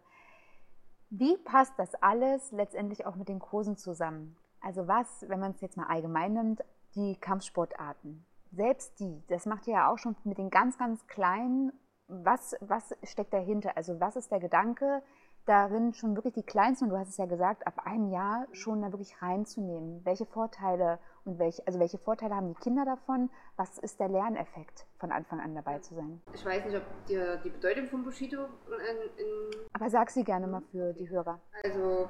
Wie 1.10 1.36
passt 1.36 1.74
das 1.78 1.94
alles 1.96 2.50
letztendlich 2.52 3.06
auch 3.06 3.14
mit 3.16 3.28
den 3.28 3.38
Kursen 3.38 3.76
zusammen? 3.76 4.36
Also 4.64 4.88
was, 4.88 5.24
wenn 5.28 5.40
man 5.40 5.52
es 5.52 5.60
jetzt 5.60 5.76
mal 5.76 5.86
allgemein 5.86 6.32
nimmt, 6.32 6.64
die 6.94 7.16
Kampfsportarten. 7.16 8.24
Selbst 8.52 8.98
die, 8.98 9.22
das 9.28 9.46
macht 9.46 9.66
ihr 9.66 9.74
ja 9.74 9.92
auch 9.92 9.98
schon 9.98 10.16
mit 10.24 10.38
den 10.38 10.48
ganz, 10.48 10.78
ganz 10.78 11.06
kleinen. 11.06 11.72
Was, 12.08 12.56
was 12.60 12.94
steckt 13.02 13.34
dahinter? 13.34 13.76
Also 13.76 14.00
was 14.00 14.16
ist 14.16 14.30
der 14.30 14.40
Gedanke 14.40 15.02
darin, 15.46 15.92
schon 15.92 16.14
wirklich 16.16 16.34
die 16.34 16.42
kleinsten, 16.42 16.86
und 16.86 16.90
du 16.90 16.98
hast 16.98 17.08
es 17.08 17.16
ja 17.18 17.26
gesagt, 17.26 17.66
ab 17.66 17.82
einem 17.84 18.10
Jahr 18.10 18.46
schon 18.52 18.80
da 18.80 18.92
wirklich 18.92 19.20
reinzunehmen? 19.20 20.00
Welche 20.04 20.24
Vorteile 20.24 20.98
und 21.24 21.38
welche, 21.38 21.66
also 21.66 21.78
welche 21.78 21.98
Vorteile 21.98 22.34
haben 22.34 22.48
die 22.48 22.60
Kinder 22.60 22.86
davon? 22.86 23.28
Was 23.56 23.78
ist 23.78 24.00
der 24.00 24.08
Lerneffekt, 24.08 24.86
von 24.98 25.12
Anfang 25.12 25.40
an 25.40 25.54
dabei 25.54 25.80
zu 25.80 25.94
sein? 25.94 26.22
Ich 26.32 26.44
weiß 26.44 26.64
nicht, 26.64 26.76
ob 26.76 27.06
dir 27.06 27.36
die 27.38 27.50
Bedeutung 27.50 27.88
von 27.88 28.04
Bushido 28.04 28.44
in, 28.44 29.24
in 29.24 29.66
Aber 29.74 29.90
sag 29.90 30.10
sie 30.10 30.24
gerne 30.24 30.46
mal 30.46 30.62
für 30.70 30.94
die 30.94 31.08
Hörer. 31.08 31.38
Also 31.62 32.08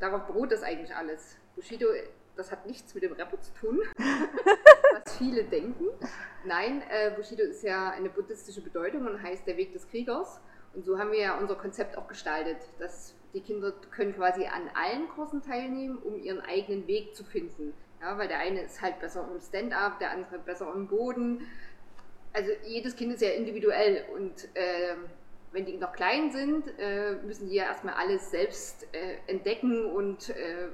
darauf 0.00 0.26
beruht 0.26 0.52
das 0.52 0.62
eigentlich 0.62 0.94
alles. 0.94 1.36
Bushido, 1.54 1.86
das 2.36 2.50
hat 2.50 2.66
nichts 2.66 2.94
mit 2.94 3.02
dem 3.02 3.12
Rapper 3.12 3.40
zu 3.40 3.52
tun, 3.54 3.80
was 3.96 5.16
viele 5.16 5.44
denken. 5.44 5.86
Nein, 6.44 6.82
äh, 6.90 7.10
Bushido 7.10 7.42
ist 7.44 7.62
ja 7.62 7.90
eine 7.90 8.08
buddhistische 8.08 8.62
Bedeutung 8.62 9.06
und 9.06 9.22
heißt 9.22 9.46
der 9.46 9.56
Weg 9.56 9.72
des 9.72 9.88
Kriegers. 9.88 10.40
Und 10.74 10.84
so 10.84 10.98
haben 10.98 11.12
wir 11.12 11.20
ja 11.20 11.38
unser 11.38 11.56
Konzept 11.56 11.98
auch 11.98 12.08
gestaltet, 12.08 12.58
dass 12.78 13.14
die 13.34 13.40
Kinder 13.40 13.72
können 13.90 14.14
quasi 14.14 14.46
an 14.46 14.70
allen 14.74 15.08
Kursen 15.08 15.42
teilnehmen, 15.42 15.98
um 15.98 16.18
ihren 16.18 16.40
eigenen 16.40 16.86
Weg 16.86 17.14
zu 17.14 17.24
finden. 17.24 17.74
Ja, 18.00 18.16
weil 18.16 18.28
der 18.28 18.38
eine 18.38 18.62
ist 18.62 18.80
halt 18.80 18.98
besser 19.00 19.28
im 19.30 19.40
Stand-up, 19.40 19.98
der 19.98 20.12
andere 20.12 20.38
besser 20.38 20.72
im 20.74 20.88
Boden. 20.88 21.46
Also 22.32 22.50
jedes 22.64 22.96
Kind 22.96 23.12
ist 23.12 23.20
ja 23.20 23.30
individuell 23.30 24.04
und 24.14 24.48
ähm, 24.54 25.06
wenn 25.52 25.66
die 25.66 25.76
noch 25.76 25.92
klein 25.92 26.30
sind, 26.30 26.66
äh, 26.78 27.14
müssen 27.24 27.48
die 27.48 27.56
ja 27.56 27.64
erstmal 27.64 27.94
alles 27.94 28.30
selbst 28.30 28.86
äh, 28.92 29.16
entdecken 29.26 29.84
und 29.84 30.30
äh, 30.30 30.68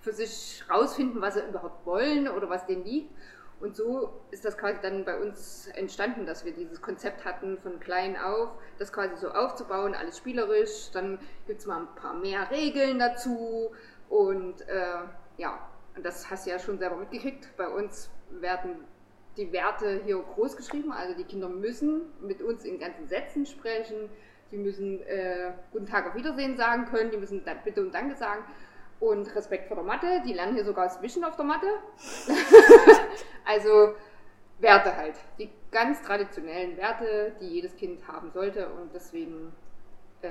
für 0.00 0.12
sich 0.12 0.64
rausfinden, 0.70 1.20
was 1.20 1.34
sie 1.34 1.40
überhaupt 1.40 1.86
wollen 1.86 2.28
oder 2.28 2.48
was 2.48 2.66
denen 2.66 2.84
liegt. 2.84 3.10
Und 3.58 3.74
so 3.74 4.20
ist 4.30 4.44
das 4.44 4.58
quasi 4.58 4.78
dann 4.82 5.04
bei 5.04 5.18
uns 5.18 5.68
entstanden, 5.68 6.26
dass 6.26 6.44
wir 6.44 6.52
dieses 6.52 6.82
Konzept 6.82 7.24
hatten, 7.24 7.58
von 7.58 7.80
klein 7.80 8.16
auf, 8.16 8.50
das 8.78 8.92
quasi 8.92 9.16
so 9.16 9.30
aufzubauen, 9.30 9.94
alles 9.94 10.18
spielerisch. 10.18 10.90
Dann 10.92 11.18
gibt 11.46 11.60
es 11.60 11.66
mal 11.66 11.80
ein 11.80 11.94
paar 11.94 12.14
mehr 12.14 12.50
Regeln 12.50 12.98
dazu. 12.98 13.70
Und 14.10 14.60
äh, 14.68 14.98
ja, 15.38 15.58
und 15.96 16.04
das 16.04 16.30
hast 16.30 16.46
du 16.46 16.50
ja 16.50 16.58
schon 16.58 16.78
selber 16.78 16.96
mitgekriegt. 16.96 17.56
Bei 17.56 17.68
uns 17.68 18.10
werden 18.30 18.84
die 19.36 19.52
Werte 19.52 20.00
hier 20.04 20.18
groß 20.18 20.56
geschrieben. 20.56 20.92
Also 20.92 21.14
die 21.14 21.24
Kinder 21.24 21.48
müssen 21.48 22.02
mit 22.20 22.42
uns 22.42 22.64
in 22.64 22.78
ganzen 22.78 23.06
Sätzen 23.06 23.46
sprechen. 23.46 24.08
Die 24.50 24.56
müssen 24.56 25.02
äh, 25.02 25.52
Guten 25.72 25.86
Tag 25.86 26.06
auf 26.06 26.14
Wiedersehen 26.14 26.56
sagen 26.56 26.86
können. 26.86 27.10
Die 27.10 27.16
müssen 27.16 27.42
Bitte 27.64 27.82
und 27.82 27.92
Danke 27.92 28.16
sagen. 28.16 28.44
Und 29.00 29.34
Respekt 29.34 29.68
vor 29.68 29.76
der 29.76 29.84
Matte. 29.84 30.22
Die 30.24 30.32
lernen 30.32 30.54
hier 30.54 30.64
sogar 30.64 30.84
das 30.84 31.02
Wischen 31.02 31.24
auf 31.24 31.36
der 31.36 31.44
Matte. 31.44 31.66
also 33.44 33.94
Werte 34.58 34.96
halt. 34.96 35.16
Die 35.38 35.50
ganz 35.70 36.00
traditionellen 36.02 36.76
Werte, 36.76 37.32
die 37.40 37.48
jedes 37.48 37.76
Kind 37.76 38.06
haben 38.08 38.30
sollte. 38.30 38.68
Und 38.70 38.94
deswegen 38.94 39.52
äh, 40.22 40.28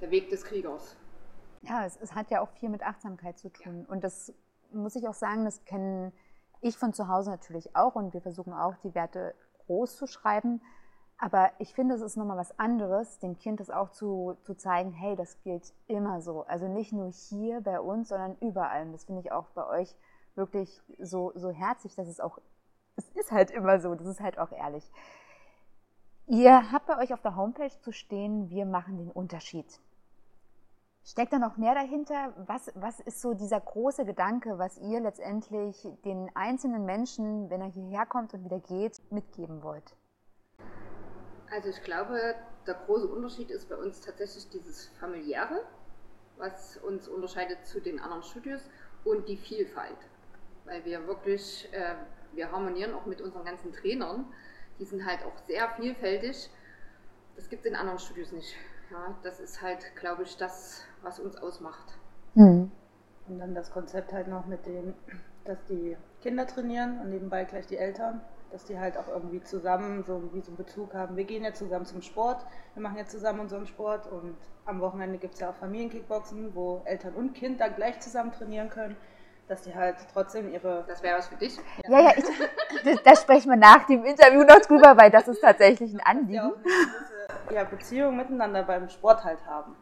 der 0.00 0.10
Weg 0.10 0.28
des 0.28 0.44
Kriegers. 0.44 0.96
Ja, 1.62 1.84
es, 1.84 1.98
es, 2.00 2.14
hat 2.14 2.30
ja 2.30 2.40
auch 2.40 2.50
viel 2.50 2.68
mit 2.68 2.82
Achtsamkeit 2.82 3.38
zu 3.38 3.50
tun. 3.50 3.84
Und 3.88 4.04
das 4.04 4.32
muss 4.70 4.94
ich 4.96 5.08
auch 5.08 5.14
sagen, 5.14 5.44
das 5.44 5.64
kennen 5.64 6.12
ich 6.60 6.76
von 6.76 6.92
zu 6.92 7.08
Hause 7.08 7.30
natürlich 7.30 7.74
auch 7.76 7.94
und 7.94 8.14
wir 8.14 8.20
versuchen 8.20 8.52
auch, 8.52 8.76
die 8.82 8.94
Werte 8.94 9.34
groß 9.66 9.96
zu 9.96 10.06
schreiben. 10.06 10.60
Aber 11.18 11.50
ich 11.58 11.74
finde, 11.74 11.94
es 11.94 12.00
ist 12.00 12.16
nochmal 12.16 12.36
was 12.36 12.58
anderes, 12.58 13.18
dem 13.18 13.36
Kind 13.38 13.58
das 13.58 13.70
auch 13.70 13.90
zu, 13.90 14.36
zu 14.42 14.54
zeigen, 14.54 14.92
hey, 14.92 15.16
das 15.16 15.40
gilt 15.42 15.74
immer 15.88 16.20
so. 16.20 16.44
Also 16.44 16.68
nicht 16.68 16.92
nur 16.92 17.10
hier 17.10 17.60
bei 17.60 17.80
uns, 17.80 18.08
sondern 18.08 18.36
überall. 18.40 18.86
Und 18.86 18.92
das 18.92 19.04
finde 19.04 19.22
ich 19.22 19.32
auch 19.32 19.46
bei 19.50 19.66
euch 19.66 19.96
wirklich 20.36 20.80
so, 20.98 21.32
so 21.34 21.50
herzlich, 21.50 21.96
dass 21.96 22.06
es 22.06 22.20
auch, 22.20 22.38
es 22.96 23.08
ist 23.16 23.32
halt 23.32 23.50
immer 23.50 23.80
so, 23.80 23.94
das 23.96 24.06
ist 24.06 24.20
halt 24.20 24.38
auch 24.38 24.52
ehrlich. 24.52 24.88
Ihr 26.26 26.70
habt 26.70 26.86
bei 26.86 26.98
euch 26.98 27.12
auf 27.12 27.22
der 27.22 27.36
Homepage 27.36 27.72
zu 27.80 27.90
stehen, 27.90 28.48
wir 28.50 28.66
machen 28.66 28.98
den 28.98 29.10
Unterschied. 29.10 29.80
Steckt 31.10 31.32
da 31.32 31.38
noch 31.38 31.56
mehr 31.56 31.72
dahinter? 31.72 32.34
Was, 32.36 32.70
was 32.74 33.00
ist 33.00 33.22
so 33.22 33.32
dieser 33.32 33.60
große 33.60 34.04
Gedanke, 34.04 34.58
was 34.58 34.76
ihr 34.76 35.00
letztendlich 35.00 35.88
den 36.04 36.30
einzelnen 36.34 36.84
Menschen, 36.84 37.48
wenn 37.48 37.62
er 37.62 37.68
hierher 37.68 38.04
kommt 38.04 38.34
und 38.34 38.44
wieder 38.44 38.60
geht, 38.60 39.00
mitgeben 39.10 39.62
wollt? 39.62 39.96
Also 41.50 41.70
ich 41.70 41.82
glaube, 41.82 42.34
der 42.66 42.74
große 42.74 43.08
Unterschied 43.08 43.50
ist 43.50 43.70
bei 43.70 43.76
uns 43.76 44.02
tatsächlich 44.02 44.50
dieses 44.50 44.88
familiäre, 45.00 45.64
was 46.36 46.76
uns 46.76 47.08
unterscheidet 47.08 47.64
zu 47.64 47.80
den 47.80 47.98
anderen 48.00 48.22
Studios 48.22 48.60
und 49.04 49.26
die 49.30 49.38
Vielfalt. 49.38 49.96
Weil 50.66 50.84
wir 50.84 51.06
wirklich, 51.06 51.72
äh, 51.72 51.94
wir 52.32 52.52
harmonieren 52.52 52.92
auch 52.92 53.06
mit 53.06 53.22
unseren 53.22 53.46
ganzen 53.46 53.72
Trainern. 53.72 54.30
Die 54.78 54.84
sind 54.84 55.06
halt 55.06 55.24
auch 55.24 55.38
sehr 55.46 55.70
vielfältig. 55.70 56.50
Das 57.34 57.48
gibt 57.48 57.64
es 57.64 57.70
in 57.70 57.76
anderen 57.76 57.98
Studios 57.98 58.30
nicht. 58.30 58.54
Ja, 58.90 59.14
das 59.22 59.40
ist 59.40 59.60
halt, 59.60 59.94
glaube 59.96 60.22
ich, 60.22 60.36
das, 60.36 60.82
was 61.02 61.20
uns 61.20 61.36
ausmacht. 61.36 61.98
Mhm. 62.34 62.70
Und 63.28 63.38
dann 63.38 63.54
das 63.54 63.70
Konzept 63.70 64.12
halt 64.12 64.28
noch 64.28 64.46
mit 64.46 64.64
dem, 64.66 64.94
dass 65.44 65.62
die 65.66 65.96
Kinder 66.22 66.46
trainieren 66.46 67.00
und 67.00 67.10
nebenbei 67.10 67.44
gleich 67.44 67.66
die 67.66 67.76
Eltern, 67.76 68.20
dass 68.50 68.64
die 68.64 68.78
halt 68.78 68.96
auch 68.96 69.08
irgendwie 69.08 69.42
zusammen 69.42 70.04
so 70.04 70.30
wie 70.32 70.40
so 70.40 70.48
einen 70.48 70.56
Bezug 70.56 70.94
haben. 70.94 71.16
Wir 71.16 71.24
gehen 71.24 71.44
jetzt 71.44 71.58
zusammen 71.58 71.84
zum 71.84 72.00
Sport, 72.00 72.44
wir 72.74 72.82
machen 72.82 72.96
jetzt 72.96 73.10
zusammen 73.10 73.40
unseren 73.40 73.66
Sport 73.66 74.10
und 74.10 74.36
am 74.64 74.80
Wochenende 74.80 75.18
gibt 75.18 75.34
es 75.34 75.40
ja 75.40 75.50
auch 75.50 75.54
Familienkickboxen, 75.56 76.54
wo 76.54 76.82
Eltern 76.84 77.14
und 77.14 77.34
Kind 77.34 77.60
dann 77.60 77.74
gleich 77.74 78.00
zusammen 78.00 78.32
trainieren 78.32 78.70
können, 78.70 78.96
dass 79.48 79.62
die 79.62 79.74
halt 79.74 79.96
trotzdem 80.12 80.50
ihre... 80.50 80.84
Das 80.88 81.02
wäre 81.02 81.18
was 81.18 81.28
für 81.28 81.36
dich? 81.36 81.58
Ja, 81.84 82.00
ja, 82.00 82.00
ja 82.08 82.14
ich, 82.16 82.24
das, 82.84 83.02
das, 83.02 83.22
sprechen 83.22 83.50
wir 83.50 83.56
nach 83.56 83.86
dem 83.86 84.04
Interview 84.04 84.42
noch 84.44 84.60
drüber, 84.60 84.96
weil 84.96 85.10
das 85.10 85.28
ist 85.28 85.40
tatsächlich 85.40 85.92
ein 85.92 86.00
Anliegen. 86.00 86.52
Ja, 87.50 87.64
Beziehung 87.64 88.16
miteinander 88.16 88.62
beim 88.62 88.88
Sport 88.88 89.24
halt 89.24 89.44
haben. 89.46 89.76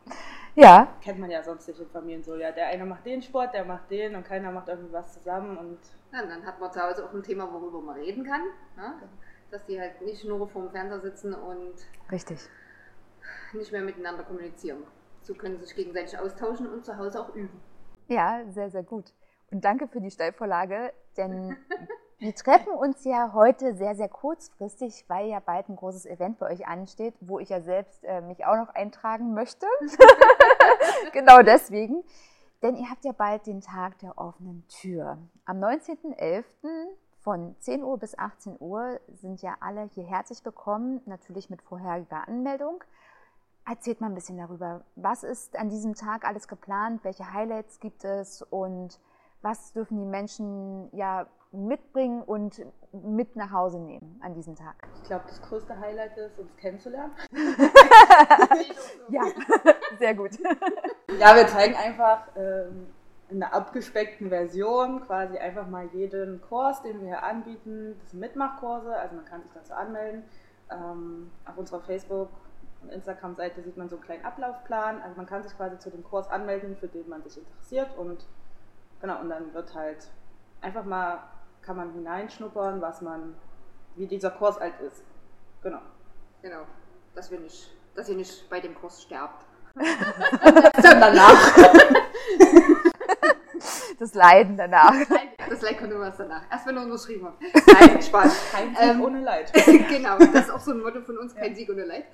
Ja. 0.55 0.89
Kennt 1.03 1.19
man 1.19 1.31
ja 1.31 1.43
sonst 1.43 1.69
nicht 1.69 1.81
in 1.81 1.89
Familien 1.89 2.25
so. 2.25 2.37
Ja, 2.37 2.51
der 2.51 2.69
eine 2.69 2.87
macht 2.87 3.05
den 3.05 3.23
Sport, 3.23 3.55
der 3.55 3.65
macht 3.65 3.91
den 3.91 4.15
und 4.15 4.25
keiner 4.25 4.51
macht 4.51 4.69
irgendwie 4.69 4.93
was 4.93 5.13
zusammen. 5.13 5.57
Und 5.57 5.79
ja, 6.13 6.23
und 6.23 6.31
dann 6.31 6.47
hat 6.47 6.59
man 6.61 6.73
zu 6.73 6.81
Hause 6.81 7.05
auch 7.05 7.13
ein 7.13 7.23
Thema, 7.23 7.53
worüber 7.53 7.81
man 7.81 7.97
reden 7.97 8.25
kann. 8.25 8.43
Ne? 8.77 8.95
Dass 9.51 9.65
die 9.67 9.79
halt 9.79 10.01
nicht 10.03 10.25
nur 10.25 10.49
vorm 10.49 10.71
Fernseher 10.71 11.01
sitzen 11.01 11.35
und 11.35 11.75
Richtig. 12.11 12.39
nicht 13.53 13.71
mehr 13.71 13.83
miteinander 13.83 14.23
kommunizieren. 14.23 14.83
So 15.23 15.35
können 15.35 15.59
sie 15.59 15.67
sich 15.67 15.77
gegenseitig 15.77 16.19
austauschen 16.19 16.69
und 16.73 16.85
zu 16.85 16.97
Hause 16.97 17.21
auch 17.21 17.35
üben. 17.35 17.61
Ja, 18.09 18.43
sehr, 18.51 18.71
sehr 18.71 18.85
gut. 18.85 19.13
Und 19.51 19.65
danke 19.65 19.89
für 19.89 20.01
die 20.01 20.11
Steilvorlage, 20.11 20.93
denn 21.17 21.57
wir 22.19 22.35
treffen 22.35 22.73
uns 22.73 23.05
ja 23.05 23.33
heute 23.35 23.75
sehr, 23.75 23.95
sehr 23.95 24.09
kurzfristig, 24.09 25.05
weil 25.09 25.29
ja 25.29 25.41
bald 25.41 25.69
ein 25.69 25.77
großes 25.77 26.07
Event 26.07 26.39
bei 26.39 26.51
euch 26.51 26.67
ansteht, 26.67 27.15
wo 27.21 27.39
ich 27.39 27.51
ja 27.51 27.61
selbst 27.61 28.03
äh, 28.05 28.23
mich 28.23 28.47
auch 28.47 28.57
noch 28.57 28.71
eintragen 28.71 29.35
möchte. 29.35 29.67
genau 31.13 31.43
deswegen. 31.43 32.03
Denn 32.63 32.77
ihr 32.77 32.89
habt 32.89 33.05
ja 33.05 33.13
bald 33.13 33.47
den 33.47 33.61
Tag 33.61 33.99
der 33.99 34.17
offenen 34.17 34.67
Tür. 34.69 35.19
Am 35.45 35.59
19.11. 35.63 36.45
Von 37.21 37.57
10 37.59 37.83
Uhr 37.83 37.99
bis 37.99 38.17
18 38.17 38.57
Uhr 38.61 39.01
sind 39.09 39.43
ja 39.43 39.57
alle 39.59 39.91
hier 39.95 40.05
herzlich 40.05 40.45
willkommen, 40.45 41.03
natürlich 41.07 41.51
mit 41.51 41.61
vorheriger 41.61 42.27
Anmeldung. 42.29 42.85
Erzählt 43.69 44.01
mal 44.01 44.07
ein 44.07 44.15
bisschen 44.15 44.39
darüber, 44.39 44.85
was 44.95 45.25
ist 45.25 45.57
an 45.59 45.69
diesem 45.69 45.97
Tag 45.97 46.25
alles 46.25 46.47
geplant, 46.47 47.03
welche 47.03 47.33
Highlights 47.33 47.81
gibt 47.81 48.05
es 48.05 48.43
und 48.43 49.01
was 49.43 49.73
dürfen 49.73 49.99
die 49.99 50.07
Menschen 50.07 50.89
ja 50.97 51.27
mitbringen 51.53 52.23
und 52.23 52.65
mit 52.93 53.37
nach 53.37 53.51
Hause 53.51 53.79
nehmen 53.79 54.19
an 54.23 54.35
diesem 54.35 54.55
Tag? 54.55 54.75
Ich 54.97 55.05
glaube, 55.05 55.25
das 55.29 55.41
größte 55.43 55.79
Highlight 55.79 56.17
ist, 56.17 56.39
uns 56.39 56.57
kennenzulernen. 56.57 57.13
ja, 59.09 59.23
sehr 59.99 60.15
gut. 60.15 60.33
Ja, 61.19 61.35
wir 61.35 61.47
zeigen 61.47 61.75
einfach 61.77 62.27
ähm, 62.37 62.89
in 63.31 63.43
einer 63.43 63.55
abgespeckten 63.55 64.29
Version 64.29 65.01
quasi 65.07 65.39
einfach 65.39 65.67
mal 65.67 65.89
jeden 65.95 66.43
Kurs, 66.43 66.83
den 66.83 67.01
wir 67.01 67.07
hier 67.07 67.23
anbieten. 67.23 67.97
Das 68.03 68.11
sind 68.11 68.21
Mitmachkurse, 68.21 68.95
also 68.95 69.17
man 69.17 69.25
kann 69.25 69.43
sich 69.43 69.51
dazu 69.55 69.73
anmelden. 69.73 70.25
Ähm, 70.71 71.31
auf 71.47 71.57
unserer 71.57 71.81
Facebook- 71.81 72.29
und 72.83 72.91
Instagram-Seite 72.91 73.63
sieht 73.63 73.79
man 73.79 73.89
so 73.89 73.97
einen 73.97 74.05
kleinen 74.05 74.25
Ablaufplan. 74.27 75.01
Also 75.01 75.17
man 75.17 75.27
kann 75.27 75.43
sich 75.43 75.57
quasi 75.57 75.79
zu 75.79 75.91
dem 75.91 76.05
Kurs 76.05 76.29
anmelden, 76.29 76.77
für 76.77 76.89
den 76.89 77.09
man 77.09 77.23
sich 77.23 77.39
interessiert 77.39 77.97
und 77.97 78.27
genau, 79.01 79.21
und 79.21 79.31
dann 79.31 79.55
wird 79.55 79.75
halt 79.75 80.11
einfach 80.61 80.85
mal, 80.85 81.21
kann 81.67 81.77
man 81.77 81.93
hineinschnuppern, 81.93 82.81
was 82.81 83.03
man, 83.03 83.35
wie 83.97 84.07
dieser 84.07 84.31
Kurs 84.31 84.57
alt 84.59 84.81
ist. 84.81 85.03
Genau. 85.63 85.81
Genau. 86.43 86.63
Dass 87.15 87.31
wir 87.31 87.41
nicht, 87.41 87.71
dass 87.97 88.09
ihr 88.09 88.15
nicht 88.17 88.49
bei 88.49 88.61
dem 88.61 88.75
Kurs 88.75 89.03
sterbt. 89.03 89.45
Dann 89.75 91.01
danach. 91.01 91.57
Das 93.99 94.13
Leiden 94.13 94.59
danach. 94.59 94.93
Das 95.49 95.63
Leid 95.63 95.79
kommt 95.79 95.91
immer 95.91 96.05
erst 96.07 96.21
danach. 96.21 96.43
Erst 96.51 96.67
wenn 96.67 96.77
er 96.77 96.83
unterschrieben 96.83 97.27
hat. 97.29 97.35
Nein, 97.81 98.03
Spaß. 98.03 98.37
Kein 98.53 98.69
Sieg 98.77 98.79
Ähm, 98.83 99.01
ohne 99.03 99.21
Leid. 99.23 99.51
genau, 99.89 100.19
das 100.19 100.35
ist 100.35 100.51
auch 100.51 100.61
so 100.61 100.73
ein 100.73 100.81
Motto 100.83 101.01
von 101.01 101.17
uns, 101.17 101.35
kein 101.35 101.55
Sieg 101.55 101.71
ohne 101.71 101.85
Leid. 101.87 102.05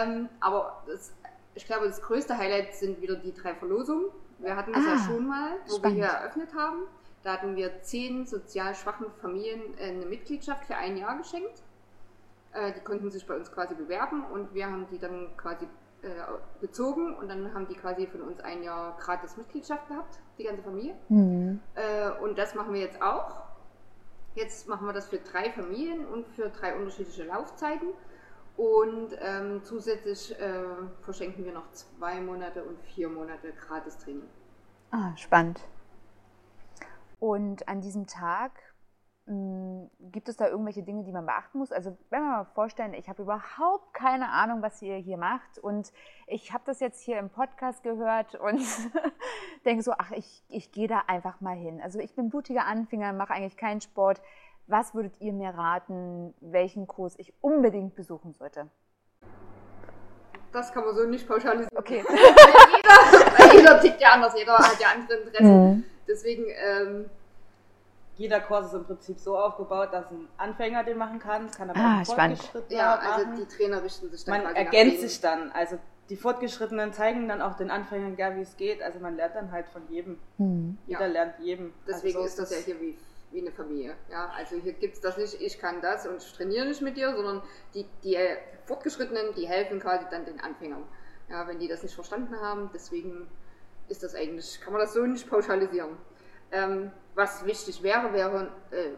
Ähm, 0.00 0.30
aber 0.40 0.82
das, 0.86 1.12
ich 1.54 1.66
glaube, 1.66 1.86
das 1.88 2.00
größte 2.00 2.38
Highlight 2.38 2.74
sind 2.74 3.02
wieder 3.02 3.16
die 3.16 3.34
drei 3.34 3.54
Verlosungen. 3.54 4.06
Wir 4.38 4.56
hatten 4.56 4.72
das 4.72 4.82
ja 4.84 4.94
Ah, 4.94 5.06
schon 5.06 5.26
mal, 5.28 5.50
wo 5.68 5.76
spannend. 5.76 5.98
wir 5.98 6.04
hier 6.06 6.14
eröffnet 6.14 6.54
haben. 6.54 6.78
Da 7.22 7.34
hatten 7.34 7.56
wir 7.56 7.82
zehn 7.82 8.26
sozial 8.26 8.74
schwachen 8.74 9.06
Familien 9.20 9.60
äh, 9.78 9.90
eine 9.90 10.06
Mitgliedschaft 10.06 10.64
für 10.64 10.76
ein 10.76 10.96
Jahr 10.96 11.18
geschenkt. 11.18 11.62
Äh, 12.52 12.72
die 12.72 12.80
konnten 12.80 13.10
sich 13.10 13.26
bei 13.26 13.36
uns 13.36 13.52
quasi 13.52 13.74
bewerben 13.74 14.24
und 14.24 14.54
wir 14.54 14.66
haben 14.66 14.86
die 14.90 14.98
dann 14.98 15.28
quasi 15.36 15.66
äh, 16.02 16.08
bezogen 16.60 17.14
und 17.14 17.28
dann 17.28 17.52
haben 17.52 17.68
die 17.68 17.74
quasi 17.74 18.06
von 18.06 18.22
uns 18.22 18.40
ein 18.40 18.62
Jahr 18.62 18.96
gratis 18.98 19.36
Mitgliedschaft 19.36 19.86
gehabt, 19.88 20.18
die 20.38 20.44
ganze 20.44 20.62
Familie. 20.62 20.94
Hm. 21.08 21.60
Äh, 21.74 22.10
und 22.22 22.38
das 22.38 22.54
machen 22.54 22.72
wir 22.72 22.80
jetzt 22.80 23.02
auch. 23.02 23.42
Jetzt 24.34 24.68
machen 24.68 24.86
wir 24.86 24.92
das 24.92 25.08
für 25.08 25.18
drei 25.18 25.50
Familien 25.50 26.06
und 26.06 26.26
für 26.28 26.48
drei 26.48 26.74
unterschiedliche 26.76 27.24
Laufzeiten. 27.24 27.88
Und 28.56 29.16
ähm, 29.20 29.62
zusätzlich 29.62 30.38
äh, 30.40 30.62
verschenken 31.02 31.44
wir 31.44 31.52
noch 31.52 31.70
zwei 31.72 32.20
Monate 32.20 32.62
und 32.62 32.80
vier 32.80 33.08
Monate 33.08 33.52
gratis 33.52 33.98
Training. 33.98 34.28
Ah, 34.90 35.16
spannend. 35.16 35.60
Und 37.20 37.68
an 37.68 37.82
diesem 37.82 38.06
Tag 38.06 38.52
mh, 39.26 39.88
gibt 40.00 40.28
es 40.28 40.36
da 40.36 40.48
irgendwelche 40.48 40.82
Dinge, 40.82 41.04
die 41.04 41.12
man 41.12 41.26
beachten 41.26 41.58
muss? 41.58 41.70
Also 41.70 41.96
wenn 42.08 42.22
wir 42.22 42.30
mal 42.30 42.44
vorstellen, 42.46 42.94
ich 42.94 43.08
habe 43.08 43.22
überhaupt 43.22 43.94
keine 43.94 44.30
Ahnung, 44.30 44.62
was 44.62 44.80
ihr 44.82 44.96
hier 44.96 45.18
macht 45.18 45.58
und 45.58 45.92
ich 46.26 46.52
habe 46.52 46.64
das 46.66 46.80
jetzt 46.80 47.00
hier 47.00 47.18
im 47.18 47.30
Podcast 47.30 47.82
gehört 47.82 48.34
und 48.34 48.60
denke 49.64 49.82
so, 49.82 49.92
ach, 49.98 50.10
ich, 50.12 50.42
ich 50.48 50.72
gehe 50.72 50.88
da 50.88 51.02
einfach 51.06 51.40
mal 51.40 51.56
hin. 51.56 51.80
Also 51.82 51.98
ich 52.00 52.14
bin 52.14 52.30
blutiger 52.30 52.64
Anfänger, 52.64 53.12
mache 53.12 53.34
eigentlich 53.34 53.56
keinen 53.56 53.80
Sport. 53.80 54.20
Was 54.66 54.94
würdet 54.94 55.20
ihr 55.20 55.32
mir 55.32 55.50
raten, 55.50 56.32
welchen 56.40 56.86
Kurs 56.86 57.14
ich 57.18 57.34
unbedingt 57.40 57.96
besuchen 57.96 58.32
sollte? 58.32 58.68
Das 60.52 60.72
kann 60.72 60.84
man 60.84 60.94
so 60.94 61.04
nicht 61.04 61.28
pauschalisieren. 61.28 61.76
Okay. 61.76 62.02
Jeder, 62.08 63.52
jeder 63.52 63.80
tickt 63.80 64.00
ja 64.00 64.12
anders, 64.14 64.36
jeder 64.36 64.58
hat 64.58 64.80
ja 64.80 64.88
andere 64.94 65.18
Interessen. 65.18 65.70
Mhm. 65.70 65.84
Deswegen, 66.10 66.46
ähm, 66.48 67.10
Jeder 68.16 68.40
Kurs 68.40 68.66
ist 68.66 68.74
im 68.74 68.84
Prinzip 68.84 69.18
so 69.18 69.38
aufgebaut, 69.38 69.90
dass 69.92 70.10
ein 70.10 70.28
Anfänger 70.36 70.84
den 70.84 70.98
machen 70.98 71.20
kann. 71.20 71.46
Es 71.46 71.56
kann 71.56 71.70
aber 71.70 71.78
Ah, 71.78 72.02
auch 72.02 72.18
ein. 72.18 72.36
Fortgeschrittener 72.36 72.78
ja, 72.78 72.94
also 72.96 73.24
machen. 73.26 73.36
die 73.48 73.56
Trainer 73.56 73.82
richten 73.82 74.10
sich 74.10 74.24
dann 74.24 74.34
man 74.42 74.52
quasi 74.52 74.56
ergänzt 74.66 74.94
nach 74.96 75.08
sich 75.08 75.20
dann. 75.22 75.52
Also 75.52 75.78
die 76.10 76.16
Fortgeschrittenen 76.16 76.92
zeigen 76.92 77.28
dann 77.28 77.40
auch 77.40 77.56
den 77.56 77.70
Anfängern, 77.70 78.16
ja, 78.18 78.36
wie 78.36 78.42
es 78.42 78.56
geht. 78.58 78.82
Also 78.82 78.98
man 78.98 79.16
lernt 79.16 79.36
dann 79.36 79.52
halt 79.52 79.68
von 79.68 79.88
jedem. 79.88 80.18
Hm. 80.36 80.76
Jeder 80.86 81.06
Ja. 81.06 81.06
lernt 81.06 81.38
jedem. 81.38 81.72
Deswegen 81.88 82.18
also 82.18 82.20
so 82.20 82.26
ist 82.26 82.38
das 82.38 82.50
ja 82.50 82.56
hier 82.58 82.80
wie, 82.82 82.98
wie 83.30 83.40
eine 83.40 83.52
Familie. 83.52 83.94
Ja, 84.10 84.30
also 84.36 84.56
hier 84.56 84.74
gibt 84.74 84.96
es 84.96 85.00
das 85.00 85.16
nicht, 85.16 85.40
ich 85.40 85.58
kann 85.58 85.80
das 85.80 86.06
und 86.06 86.22
ich 86.22 86.32
trainiere 86.34 86.66
nicht 86.66 86.82
mit 86.82 86.98
dir, 86.98 87.14
sondern 87.16 87.40
die, 87.72 87.86
die 88.04 88.18
Fortgeschrittenen, 88.66 89.34
die 89.34 89.48
helfen 89.48 89.80
quasi 89.80 90.04
dann 90.10 90.26
den 90.26 90.40
Anfängern. 90.40 90.82
Ja, 91.30 91.46
wenn 91.48 91.58
die 91.58 91.68
das 91.68 91.82
nicht 91.82 91.94
verstanden 91.94 92.38
haben, 92.38 92.68
deswegen 92.74 93.28
ist 93.88 94.02
das 94.02 94.14
eigentlich, 94.14 94.60
kann 94.60 94.74
man 94.74 94.82
das 94.82 94.92
so 94.92 95.06
nicht 95.06 95.30
pauschalisieren. 95.30 95.96
Ähm, 96.52 96.90
was 97.14 97.44
wichtig 97.44 97.82
wäre, 97.82 98.12
wäre, 98.12 98.48
äh, 98.70 98.90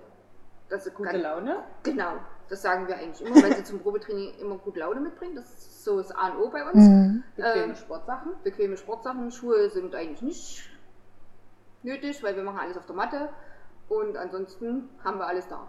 dass 0.69 0.85
sie 0.85 0.91
Gute 0.91 1.17
Laune. 1.17 1.65
Genau, 1.83 2.13
das 2.49 2.63
sagen 2.63 2.89
wir 2.89 2.97
eigentlich 2.97 3.27
immer, 3.27 3.43
wenn 3.43 3.55
sie 3.55 3.65
zum 3.65 3.81
Probetraining 3.81 4.35
immer 4.39 4.59
gut 4.59 4.77
Laune 4.77 5.01
mitbringen. 5.01 5.37
Das 5.37 5.51
ist 5.51 5.85
so 5.85 5.99
das 5.99 6.11
A 6.13 6.29
und 6.29 6.39
O 6.39 6.51
bei 6.51 6.65
uns. 6.65 6.75
Mhm. 6.77 7.25
Bequeme 7.37 7.65
Ähm, 7.65 7.75
Sportsachen. 7.75 8.33
Bequeme 8.43 8.77
Sportsachen, 8.77 9.31
Schuhe 9.31 9.71
sind 9.71 9.95
eigentlich 9.95 10.23
nicht 10.23 10.71
nötig, 11.83 12.23
weil 12.23 12.37
wir 12.37 12.43
machen 12.43 12.61
alles 12.61 12.77
auf 12.77 12.87
der 12.87 12.97
Matte. 12.97 13.29
Und 13.89 14.17
ansonsten 14.17 14.89
haben 15.05 15.19
wir 15.19 15.27
alles 15.27 15.49
da. 15.49 15.69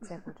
Sehr 0.00 0.18
gut. 0.18 0.34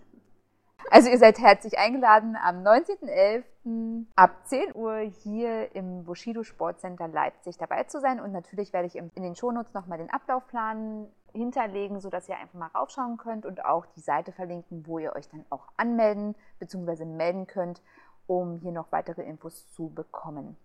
Also 0.90 1.08
ihr 1.08 1.18
seid 1.18 1.38
herzlich 1.38 1.78
eingeladen 1.78 2.36
am 2.36 2.62
19.11. 2.62 4.06
ab 4.14 4.46
10 4.46 4.74
Uhr 4.74 4.98
hier 4.98 5.74
im 5.74 6.04
Bushido 6.04 6.42
Sportcenter 6.42 7.08
Leipzig 7.08 7.56
dabei 7.56 7.84
zu 7.84 8.00
sein. 8.00 8.20
Und 8.20 8.32
natürlich 8.32 8.72
werde 8.72 8.86
ich 8.86 8.96
in 8.96 9.10
den 9.16 9.34
Shownotes 9.34 9.74
nochmal 9.74 9.98
den 9.98 10.10
Ablaufplan 10.10 11.08
hinterlegen, 11.32 12.00
sodass 12.00 12.28
ihr 12.28 12.36
einfach 12.36 12.58
mal 12.58 12.70
raufschauen 12.74 13.16
könnt 13.16 13.46
und 13.46 13.64
auch 13.64 13.86
die 13.86 14.00
Seite 14.00 14.32
verlinken, 14.32 14.86
wo 14.86 14.98
ihr 14.98 15.14
euch 15.16 15.28
dann 15.28 15.46
auch 15.50 15.68
anmelden 15.76 16.34
bzw. 16.58 17.04
melden 17.04 17.46
könnt, 17.46 17.82
um 18.26 18.58
hier 18.58 18.72
noch 18.72 18.92
weitere 18.92 19.22
Infos 19.22 19.66
zu 19.72 19.88
bekommen. 19.88 20.56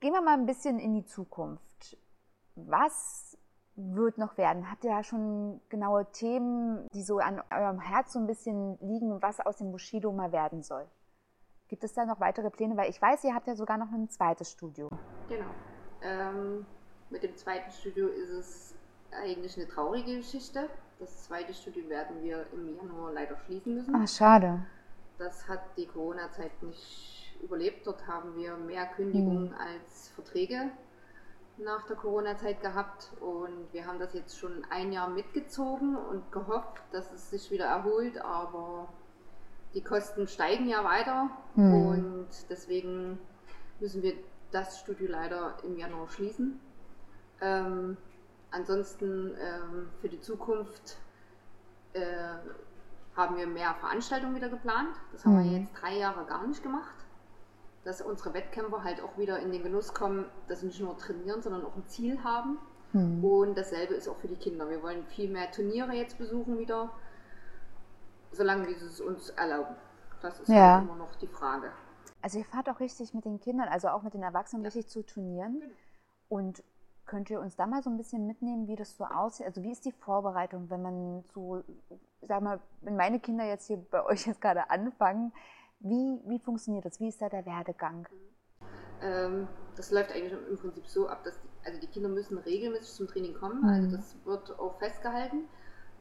Gehen 0.00 0.14
wir 0.14 0.22
mal 0.22 0.38
ein 0.38 0.46
bisschen 0.46 0.78
in 0.78 0.94
die 0.94 1.04
Zukunft. 1.04 1.98
Was 2.54 3.36
wird 3.94 4.18
noch 4.18 4.36
werden? 4.36 4.70
Habt 4.70 4.84
ihr 4.84 4.90
da 4.90 5.02
schon 5.02 5.60
genaue 5.68 6.10
Themen, 6.12 6.86
die 6.92 7.02
so 7.02 7.18
an 7.18 7.42
eurem 7.50 7.80
Herz 7.80 8.12
so 8.12 8.18
ein 8.18 8.26
bisschen 8.26 8.78
liegen, 8.80 9.20
was 9.22 9.40
aus 9.40 9.58
dem 9.58 9.72
Bushido 9.72 10.12
mal 10.12 10.32
werden 10.32 10.62
soll? 10.62 10.86
Gibt 11.68 11.84
es 11.84 11.94
da 11.94 12.04
noch 12.04 12.20
weitere 12.20 12.50
Pläne? 12.50 12.76
Weil 12.76 12.90
ich 12.90 13.00
weiß, 13.00 13.24
ihr 13.24 13.34
habt 13.34 13.46
ja 13.46 13.54
sogar 13.54 13.78
noch 13.78 13.92
ein 13.92 14.08
zweites 14.08 14.52
Studio. 14.52 14.88
Genau. 15.28 15.46
Ähm, 16.02 16.66
mit 17.10 17.22
dem 17.22 17.36
zweiten 17.36 17.70
Studio 17.70 18.08
ist 18.08 18.30
es 18.30 18.74
eigentlich 19.12 19.56
eine 19.56 19.68
traurige 19.68 20.16
Geschichte. 20.16 20.68
Das 20.98 21.24
zweite 21.24 21.54
Studio 21.54 21.88
werden 21.88 22.22
wir 22.22 22.46
im 22.52 22.76
Januar 22.76 23.12
leider 23.12 23.36
schließen 23.36 23.74
müssen. 23.74 23.94
Ah, 23.94 24.06
schade. 24.06 24.66
Das 25.18 25.48
hat 25.48 25.60
die 25.76 25.86
Corona-Zeit 25.86 26.62
nicht 26.62 27.38
überlebt. 27.42 27.86
Dort 27.86 28.06
haben 28.06 28.34
wir 28.36 28.56
mehr 28.56 28.86
Kündigungen 28.86 29.54
als 29.54 30.08
Verträge 30.08 30.70
nach 31.64 31.86
der 31.86 31.96
Corona-Zeit 31.96 32.60
gehabt. 32.60 33.10
Und 33.20 33.72
wir 33.72 33.86
haben 33.86 33.98
das 33.98 34.14
jetzt 34.14 34.38
schon 34.38 34.64
ein 34.70 34.92
Jahr 34.92 35.08
mitgezogen 35.08 35.96
und 35.96 36.30
gehofft, 36.32 36.80
dass 36.92 37.12
es 37.12 37.30
sich 37.30 37.50
wieder 37.50 37.66
erholt. 37.66 38.18
Aber 38.20 38.88
die 39.74 39.82
Kosten 39.82 40.26
steigen 40.28 40.68
ja 40.68 40.84
weiter. 40.84 41.30
Hm. 41.54 41.86
Und 41.86 42.28
deswegen 42.48 43.18
müssen 43.80 44.02
wir 44.02 44.14
das 44.50 44.80
Studio 44.80 45.08
leider 45.08 45.56
im 45.62 45.76
Januar 45.78 46.08
schließen. 46.08 46.60
Ähm, 47.40 47.96
ansonsten 48.50 49.34
ähm, 49.40 49.88
für 50.00 50.08
die 50.08 50.20
Zukunft 50.20 50.98
äh, 51.92 52.02
haben 53.16 53.36
wir 53.36 53.46
mehr 53.46 53.74
Veranstaltungen 53.74 54.34
wieder 54.34 54.48
geplant. 54.48 54.94
Das 55.12 55.24
haben 55.24 55.38
wir 55.38 55.50
Mhm. 55.50 55.62
jetzt 55.62 55.72
drei 55.80 55.96
Jahre 55.98 56.24
gar 56.26 56.46
nicht 56.46 56.62
gemacht. 56.62 56.94
Dass 57.84 58.02
unsere 58.02 58.34
Wettkämpfer 58.34 58.84
halt 58.84 59.00
auch 59.00 59.16
wieder 59.16 59.38
in 59.38 59.52
den 59.52 59.62
Genuss 59.62 59.94
kommen, 59.94 60.26
dass 60.48 60.60
sie 60.60 60.66
nicht 60.66 60.80
nur 60.80 60.98
trainieren, 60.98 61.42
sondern 61.42 61.64
auch 61.64 61.74
ein 61.76 61.86
Ziel 61.86 62.22
haben. 62.22 62.58
Hm. 62.92 63.24
Und 63.24 63.56
dasselbe 63.56 63.94
ist 63.94 64.08
auch 64.08 64.16
für 64.16 64.28
die 64.28 64.36
Kinder. 64.36 64.68
Wir 64.68 64.82
wollen 64.82 65.04
viel 65.06 65.30
mehr 65.30 65.50
Turniere 65.50 65.92
jetzt 65.92 66.18
besuchen 66.18 66.58
wieder, 66.58 66.90
solange 68.32 68.66
wir 68.68 68.76
es 68.76 69.00
uns 69.00 69.30
erlauben. 69.30 69.74
Das 70.22 70.40
ist 70.40 70.48
Ja. 70.48 70.76
halt 70.76 70.84
immer 70.84 70.96
noch 70.96 71.14
die 71.16 71.26
Frage. 71.26 71.70
Also 72.22 72.38
ihr 72.38 72.44
fahrt 72.44 72.68
auch 72.68 72.80
richtig 72.80 73.14
mit 73.14 73.24
den 73.24 73.40
Kindern, 73.40 73.68
also 73.68 73.88
auch 73.88 74.02
mit 74.02 74.12
den 74.12 74.22
Erwachsenen 74.22 74.64
richtig 74.64 74.88
zu 74.88 75.02
Turnieren. 75.04 75.60
Genau. 75.60 75.72
Und 76.28 76.62
könnt 77.06 77.30
ihr 77.30 77.40
uns 77.40 77.56
da 77.56 77.66
mal 77.66 77.82
so 77.82 77.90
ein 77.90 77.96
bisschen 77.96 78.26
mitnehmen, 78.26 78.68
wie 78.68 78.76
das 78.76 78.96
so 78.96 79.04
aussieht? 79.04 79.46
Also 79.46 79.62
wie 79.62 79.72
ist 79.72 79.84
die 79.84 79.92
Vorbereitung, 79.92 80.68
wenn 80.70 80.82
man 80.82 81.24
so, 81.34 81.62
sag 82.22 82.42
mal, 82.42 82.60
wenn 82.82 82.96
meine 82.96 83.18
Kinder 83.20 83.44
jetzt 83.44 83.66
hier 83.66 83.78
bei 83.90 84.04
euch 84.04 84.26
jetzt 84.26 84.40
gerade 84.40 84.68
anfangen, 84.70 85.32
wie, 85.80 86.20
wie 86.26 86.38
funktioniert 86.38 86.84
das? 86.84 87.00
Wie 87.00 87.08
ist 87.08 87.20
da 87.20 87.28
der 87.28 87.44
Werdegang? 87.46 88.06
Ähm, 89.02 89.48
das 89.76 89.90
läuft 89.90 90.12
eigentlich 90.12 90.32
im 90.32 90.56
Prinzip 90.58 90.86
so 90.86 91.08
ab, 91.08 91.24
dass 91.24 91.40
die, 91.40 91.48
also 91.64 91.80
die 91.80 91.86
Kinder 91.86 92.08
müssen 92.08 92.38
regelmäßig 92.38 92.94
zum 92.94 93.08
Training 93.08 93.34
kommen. 93.34 93.62
Mhm. 93.62 93.68
Also 93.68 93.96
das 93.96 94.16
wird 94.24 94.58
auch 94.58 94.78
festgehalten. 94.78 95.48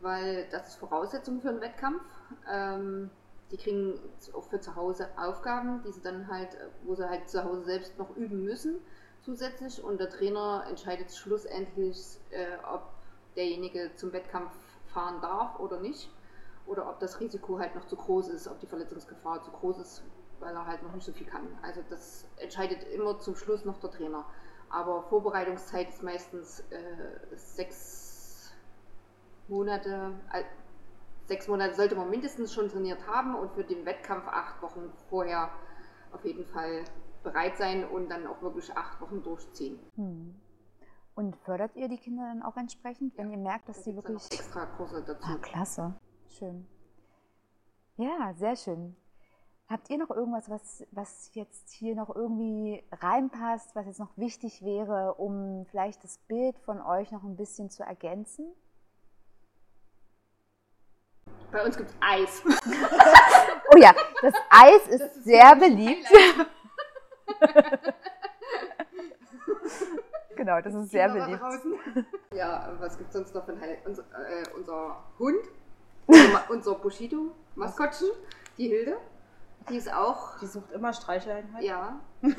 weil 0.02 0.48
das 0.50 0.70
ist 0.70 0.76
Voraussetzung 0.76 1.42
für 1.42 1.50
einen 1.50 1.62
Wettkampf. 1.62 2.02
Ähm, 2.50 3.10
die 3.52 3.58
kriegen 3.58 4.00
auch 4.34 4.44
für 4.44 4.60
zu 4.60 4.76
Hause 4.76 5.10
Aufgaben, 5.18 5.82
die 5.84 5.92
sie 5.92 6.02
dann 6.02 6.28
halt, 6.28 6.56
wo 6.84 6.96
sie 6.96 7.10
halt 7.10 7.28
zu 7.30 7.44
Hause 7.44 7.64
selbst 7.66 7.98
noch 7.98 8.16
üben 8.16 8.44
müssen 8.44 8.76
zusätzlich 9.22 9.84
und 9.84 10.00
der 10.00 10.10
Trainer 10.10 10.66
entscheidet 10.70 11.12
schlussendlich, 11.12 11.98
äh, 12.30 12.58
ob 12.72 12.84
derjenige 13.36 13.92
zum 13.96 14.14
Wettkampf 14.14 14.54
fahren 14.88 15.22
darf 15.22 15.60
oder 15.60 15.80
nicht 15.80 16.10
oder 16.70 16.88
ob 16.88 17.00
das 17.00 17.20
Risiko 17.20 17.58
halt 17.58 17.76
noch 17.76 17.86
zu 17.86 17.96
groß 17.96 18.30
ist, 18.30 18.48
ob 18.48 18.60
die 18.60 18.68
Verletzungsgefahr 18.68 19.42
zu 19.42 19.52
groß 19.52 19.80
ist, 19.80 20.04
weil 20.40 20.54
er 20.54 20.68
halt 20.68 20.84
noch 20.84 20.94
nicht 20.94 21.04
so 21.04 21.12
viel 21.12 21.26
kann. 21.26 21.48
Also 21.64 21.82
das 21.90 22.28
entscheidet 22.38 22.84
immer 22.94 23.20
zum 23.20 23.36
Schluss 23.36 23.66
noch 23.66 23.80
der 23.80 23.90
Trainer. 23.90 24.26
Aber 24.70 25.02
Vorbereitungszeit 25.04 25.90
ist 25.90 26.04
meistens 26.04 26.60
äh, 26.70 27.36
sechs 27.36 28.54
Monate. 29.48 30.12
Äh, 30.32 30.44
sechs 31.26 31.48
Monate 31.48 31.74
sollte 31.74 31.96
man 31.96 32.10
mindestens 32.10 32.54
schon 32.54 32.70
trainiert 32.70 33.08
haben 33.08 33.36
und 33.36 33.52
für 33.54 33.64
den 33.64 33.86
Wettkampf 33.86 34.28
acht 34.28 34.62
Wochen 34.62 34.92
vorher 35.10 35.50
auf 36.12 36.24
jeden 36.24 36.46
Fall 36.46 36.84
bereit 37.24 37.58
sein 37.58 37.84
und 37.84 38.10
dann 38.10 38.28
auch 38.28 38.42
wirklich 38.44 38.76
acht 38.78 39.02
Wochen 39.02 39.24
durchziehen. 39.24 39.80
Hm. 39.96 40.36
Und 41.16 41.36
fördert 41.38 41.76
ihr 41.76 41.90
die 41.90 41.98
Kinder 41.98 42.24
dann 42.24 42.44
auch 42.44 42.56
entsprechend, 42.56 43.18
wenn 43.18 43.32
ja, 43.32 43.38
ihr 43.38 43.44
merkt, 43.44 43.68
dass 43.68 43.84
sie 43.84 43.96
wirklich. 43.96 44.24
Extra 44.32 44.68
Kurse 44.68 45.04
dazu. 45.04 45.28
Ah, 45.28 45.38
klasse. 45.42 45.94
Schön. 46.38 46.68
Ja, 47.98 48.34
sehr 48.38 48.56
schön. 48.56 48.96
Habt 49.68 49.90
ihr 49.90 49.98
noch 49.98 50.10
irgendwas, 50.10 50.50
was, 50.50 50.86
was 50.92 51.30
jetzt 51.36 51.72
hier 51.72 51.96
noch 51.96 52.16
irgendwie 52.16 52.84
reinpasst, 52.92 53.76
was 53.76 53.86
jetzt 53.86 54.00
noch 54.00 54.18
wichtig 54.18 54.64
wäre, 54.64 55.16
um 55.16 55.66
vielleicht 55.70 56.04
das 56.04 56.18
Bild 56.18 56.58
von 56.60 56.82
euch 56.82 57.12
noch 57.12 57.24
ein 57.24 57.36
bisschen 57.36 57.70
zu 57.70 57.84
ergänzen? 57.84 58.48
Bei 61.52 61.64
uns 61.64 61.78
gibt 61.78 61.90
es 61.90 61.96
Eis. 62.00 62.42
oh 63.74 63.78
ja, 63.78 63.94
das 64.22 64.34
Eis 64.50 64.88
ist, 64.88 65.02
das 65.02 65.18
ist 65.18 65.24
sehr 65.26 65.56
beliebt. 65.56 66.08
genau, 70.36 70.62
das 70.62 70.74
ist 70.74 70.90
sehr 70.90 71.10
beliebt. 71.10 71.42
Ja, 72.34 72.76
was 72.80 72.98
gibt 72.98 73.10
es 73.10 73.14
sonst 73.14 73.36
noch 73.36 73.46
für 73.46 73.52
ein 73.52 73.62
Highlight? 73.62 73.86
Unser, 73.86 74.04
äh, 74.04 74.44
unser 74.56 75.04
Hund, 75.18 75.44
unser, 76.50 76.76
Bushido-Maskottchen, 76.76 78.10
die 78.58 78.68
Hilde. 78.68 78.98
Die 79.70 79.78
ist 79.78 79.94
auch. 79.94 80.40
Die 80.40 80.48
sucht 80.48 80.72
immer 80.72 80.94
Streicheinheit. 80.94 81.64
Ja. 81.64 82.00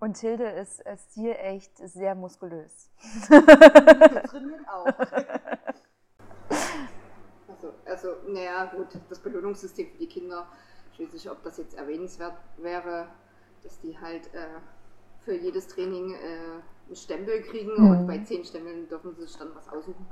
Und 0.00 0.18
Hilde 0.18 0.44
ist, 0.44 0.80
ist 0.80 1.14
hier 1.14 1.38
echt 1.40 1.76
sehr 1.78 2.14
muskulös. 2.14 2.90
Trainieren 3.28 4.66
auch. 4.68 4.86
Also, 7.46 7.72
also, 7.86 8.08
naja, 8.28 8.66
gut, 8.66 8.88
das 9.08 9.18
Belohnungssystem 9.20 9.88
für 9.92 9.98
die 9.98 10.08
Kinder, 10.08 10.46
ich 10.92 11.00
weiß 11.00 11.12
nicht, 11.14 11.30
ob 11.30 11.42
das 11.44 11.56
jetzt 11.56 11.74
erwähnenswert 11.74 12.36
wäre, 12.58 13.08
dass 13.62 13.80
die 13.80 13.98
halt 13.98 14.26
äh, 14.34 14.60
für 15.20 15.34
jedes 15.34 15.66
Training 15.68 16.14
äh, 16.14 16.60
einen 16.86 16.96
Stempel 16.96 17.42
kriegen 17.42 17.72
mhm. 17.76 17.90
und 17.90 18.06
bei 18.06 18.18
zehn 18.18 18.44
Stempeln 18.44 18.88
dürfen 18.88 19.14
sie 19.14 19.22
sich 19.22 19.36
dann 19.36 19.54
was 19.54 19.68
aussuchen. 19.68 20.06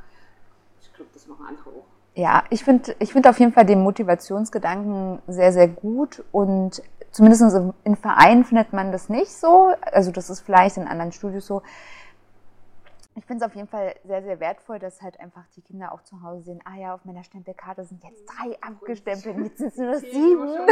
Ich 0.82 0.92
glaube, 0.92 1.10
das 1.14 1.26
machen 1.26 1.46
andere 1.46 1.70
auch. 1.70 1.86
Ja, 2.14 2.44
ich 2.50 2.64
finde 2.64 2.94
ich 2.98 3.12
find 3.12 3.26
auf 3.26 3.38
jeden 3.40 3.52
Fall 3.52 3.64
den 3.64 3.82
Motivationsgedanken 3.82 5.22
sehr, 5.26 5.52
sehr 5.52 5.68
gut 5.68 6.22
und 6.30 6.82
zumindest 7.10 7.74
in 7.84 7.96
Vereinen 7.96 8.44
findet 8.44 8.72
man 8.72 8.92
das 8.92 9.08
nicht 9.08 9.32
so. 9.32 9.72
Also 9.80 10.10
das 10.10 10.28
ist 10.28 10.40
vielleicht 10.40 10.76
in 10.76 10.86
anderen 10.86 11.12
Studios 11.12 11.46
so. 11.46 11.62
Ich 13.14 13.26
finde 13.26 13.44
es 13.44 13.50
auf 13.50 13.54
jeden 13.54 13.68
Fall 13.68 13.94
sehr, 14.04 14.22
sehr 14.22 14.40
wertvoll, 14.40 14.78
dass 14.78 15.02
halt 15.02 15.20
einfach 15.20 15.46
die 15.54 15.60
Kinder 15.60 15.92
auch 15.92 16.02
zu 16.02 16.22
Hause 16.22 16.44
sehen, 16.44 16.60
ah 16.64 16.76
ja, 16.76 16.94
auf 16.94 17.04
meiner 17.04 17.22
Stempelkarte 17.24 17.84
sind 17.84 18.02
jetzt 18.02 18.24
drei 18.24 18.56
abgestempelt, 18.62 19.36
jetzt 19.38 19.58
sind 19.58 19.68
es 19.68 19.76
nur 19.76 19.94
sieben. 19.98 20.66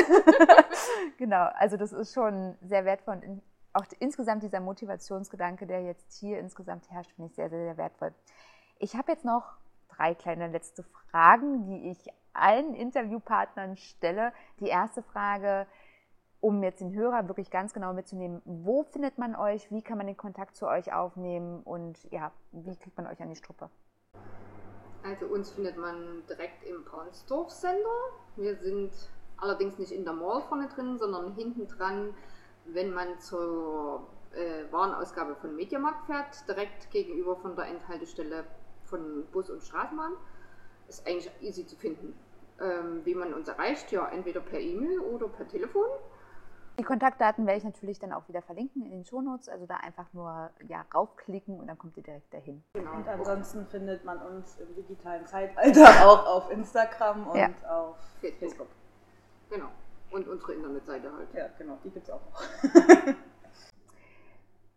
genau, 1.18 1.48
also 1.58 1.76
das 1.76 1.92
ist 1.92 2.14
schon 2.14 2.56
sehr 2.62 2.86
wertvoll 2.86 3.20
und 3.26 3.42
auch 3.72 3.84
insgesamt 3.98 4.42
dieser 4.42 4.60
Motivationsgedanke, 4.60 5.66
der 5.66 5.82
jetzt 5.82 6.18
hier 6.18 6.38
insgesamt 6.38 6.90
herrscht, 6.90 7.12
finde 7.12 7.30
ich 7.30 7.36
sehr, 7.36 7.50
sehr, 7.50 7.64
sehr 7.64 7.76
wertvoll. 7.76 8.12
Ich 8.78 8.96
habe 8.96 9.12
jetzt 9.12 9.24
noch 9.24 9.58
drei 10.00 10.14
kleine 10.14 10.48
letzte 10.48 10.82
Fragen, 10.82 11.66
die 11.66 11.90
ich 11.90 11.98
allen 12.32 12.74
Interviewpartnern 12.74 13.76
stelle. 13.76 14.32
Die 14.60 14.68
erste 14.68 15.02
Frage, 15.02 15.66
um 16.40 16.62
jetzt 16.62 16.80
den 16.80 16.94
Hörer 16.94 17.28
wirklich 17.28 17.50
ganz 17.50 17.74
genau 17.74 17.92
mitzunehmen, 17.92 18.40
wo 18.46 18.82
findet 18.84 19.18
man 19.18 19.36
euch, 19.36 19.70
wie 19.70 19.82
kann 19.82 19.98
man 19.98 20.06
den 20.06 20.16
Kontakt 20.16 20.56
zu 20.56 20.66
euch 20.66 20.92
aufnehmen 20.92 21.62
und 21.64 21.98
ja, 22.10 22.32
wie 22.52 22.76
kriegt 22.76 22.96
man 22.96 23.06
euch 23.06 23.20
an 23.20 23.28
die 23.28 23.36
Struppe? 23.36 23.68
Also 25.04 25.26
uns 25.26 25.50
findet 25.50 25.76
man 25.76 26.22
direkt 26.28 26.64
im 26.64 26.84
Paunsdorf 26.84 27.50
Center. 27.50 27.88
Wir 28.36 28.56
sind 28.56 28.92
allerdings 29.36 29.78
nicht 29.78 29.92
in 29.92 30.04
der 30.04 30.14
Mall 30.14 30.42
vorne 30.42 30.68
drin, 30.68 30.98
sondern 30.98 31.34
hinten 31.34 31.66
dran, 31.68 32.14
wenn 32.64 32.92
man 32.92 33.18
zur 33.18 34.06
äh, 34.32 34.70
Warenausgabe 34.70 35.36
von 35.36 35.56
Mediamarkt 35.56 36.06
fährt, 36.06 36.48
direkt 36.48 36.90
gegenüber 36.90 37.36
von 37.36 37.56
der 37.56 37.66
Endhaltestelle 37.66 38.44
von 38.90 39.24
Bus 39.32 39.48
und 39.48 39.62
Straßenbahn. 39.62 40.12
Ist 40.88 41.06
eigentlich 41.06 41.30
easy 41.40 41.66
zu 41.66 41.76
finden. 41.76 42.14
Ähm, 42.60 43.00
wie 43.04 43.14
man 43.14 43.32
uns 43.32 43.48
erreicht, 43.48 43.90
ja, 43.90 44.06
entweder 44.08 44.40
per 44.40 44.60
E-Mail 44.60 44.98
oder 45.00 45.28
per 45.28 45.48
Telefon. 45.48 45.86
Die 46.78 46.84
Kontaktdaten 46.84 47.46
werde 47.46 47.58
ich 47.58 47.64
natürlich 47.64 47.98
dann 47.98 48.12
auch 48.12 48.28
wieder 48.28 48.42
verlinken 48.42 48.84
in 48.84 48.90
den 48.90 49.04
Shownotes, 49.04 49.48
also 49.48 49.66
da 49.66 49.76
einfach 49.76 50.12
nur 50.12 50.50
ja, 50.68 50.84
raufklicken 50.94 51.58
und 51.58 51.66
dann 51.66 51.78
kommt 51.78 51.96
ihr 51.96 52.02
direkt 52.02 52.32
dahin. 52.32 52.62
Genau. 52.74 52.96
Und 52.96 53.08
ansonsten 53.08 53.66
findet 53.66 54.04
man 54.04 54.18
uns 54.18 54.58
im 54.58 54.74
digitalen 54.74 55.26
Zeitalter 55.26 55.84
auch 56.06 56.26
auf 56.26 56.50
Instagram 56.50 57.26
und 57.28 57.38
ja. 57.38 57.50
auf 57.68 57.96
Facebook. 58.20 58.40
Facebook. 58.40 58.68
Genau. 59.50 59.68
Und 60.10 60.26
unsere 60.28 60.54
Internetseite 60.54 61.12
halt. 61.12 61.28
Ja, 61.34 61.48
genau, 61.58 61.78
die 61.84 61.90
gibt 61.90 62.08
es 62.08 62.10
auch 62.10 62.20
noch. 62.30 63.14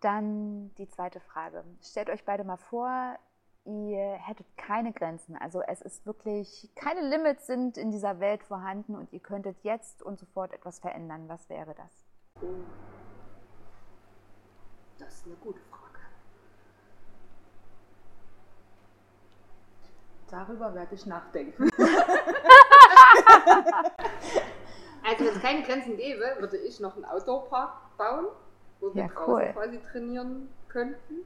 dann 0.01 0.73
die 0.75 0.87
zweite 0.89 1.19
Frage. 1.19 1.63
Stellt 1.81 2.09
euch 2.09 2.25
beide 2.25 2.43
mal 2.43 2.57
vor, 2.57 3.17
ihr 3.65 4.13
hättet 4.13 4.45
keine 4.57 4.91
Grenzen. 4.93 5.37
Also 5.37 5.61
es 5.61 5.81
ist 5.81 6.05
wirklich, 6.05 6.69
keine 6.75 7.01
Limits 7.01 7.47
sind 7.47 7.77
in 7.77 7.91
dieser 7.91 8.19
Welt 8.19 8.43
vorhanden 8.43 8.95
und 8.95 9.13
ihr 9.13 9.19
könntet 9.19 9.57
jetzt 9.63 10.03
und 10.03 10.19
sofort 10.19 10.51
etwas 10.53 10.79
verändern. 10.79 11.29
Was 11.29 11.49
wäre 11.49 11.73
das? 11.75 12.03
Das 14.99 15.13
ist 15.13 15.25
eine 15.25 15.35
gute 15.35 15.61
Frage. 15.61 15.83
Darüber 20.29 20.73
werde 20.73 20.95
ich 20.95 21.05
nachdenken. 21.05 21.69
also 25.03 25.25
wenn 25.25 25.27
es 25.27 25.41
keine 25.41 25.61
Grenzen 25.63 25.95
gäbe, 25.95 26.35
würde 26.39 26.57
ich 26.57 26.79
noch 26.79 26.95
einen 26.95 27.05
Outdoor-Park 27.05 27.97
bauen, 27.97 28.25
wo 28.79 28.93
wir 28.93 29.03
ja, 29.03 29.07
draußen 29.09 29.33
cool. 29.33 29.53
quasi 29.53 29.79
trainieren 29.91 30.49
könnten 30.67 31.23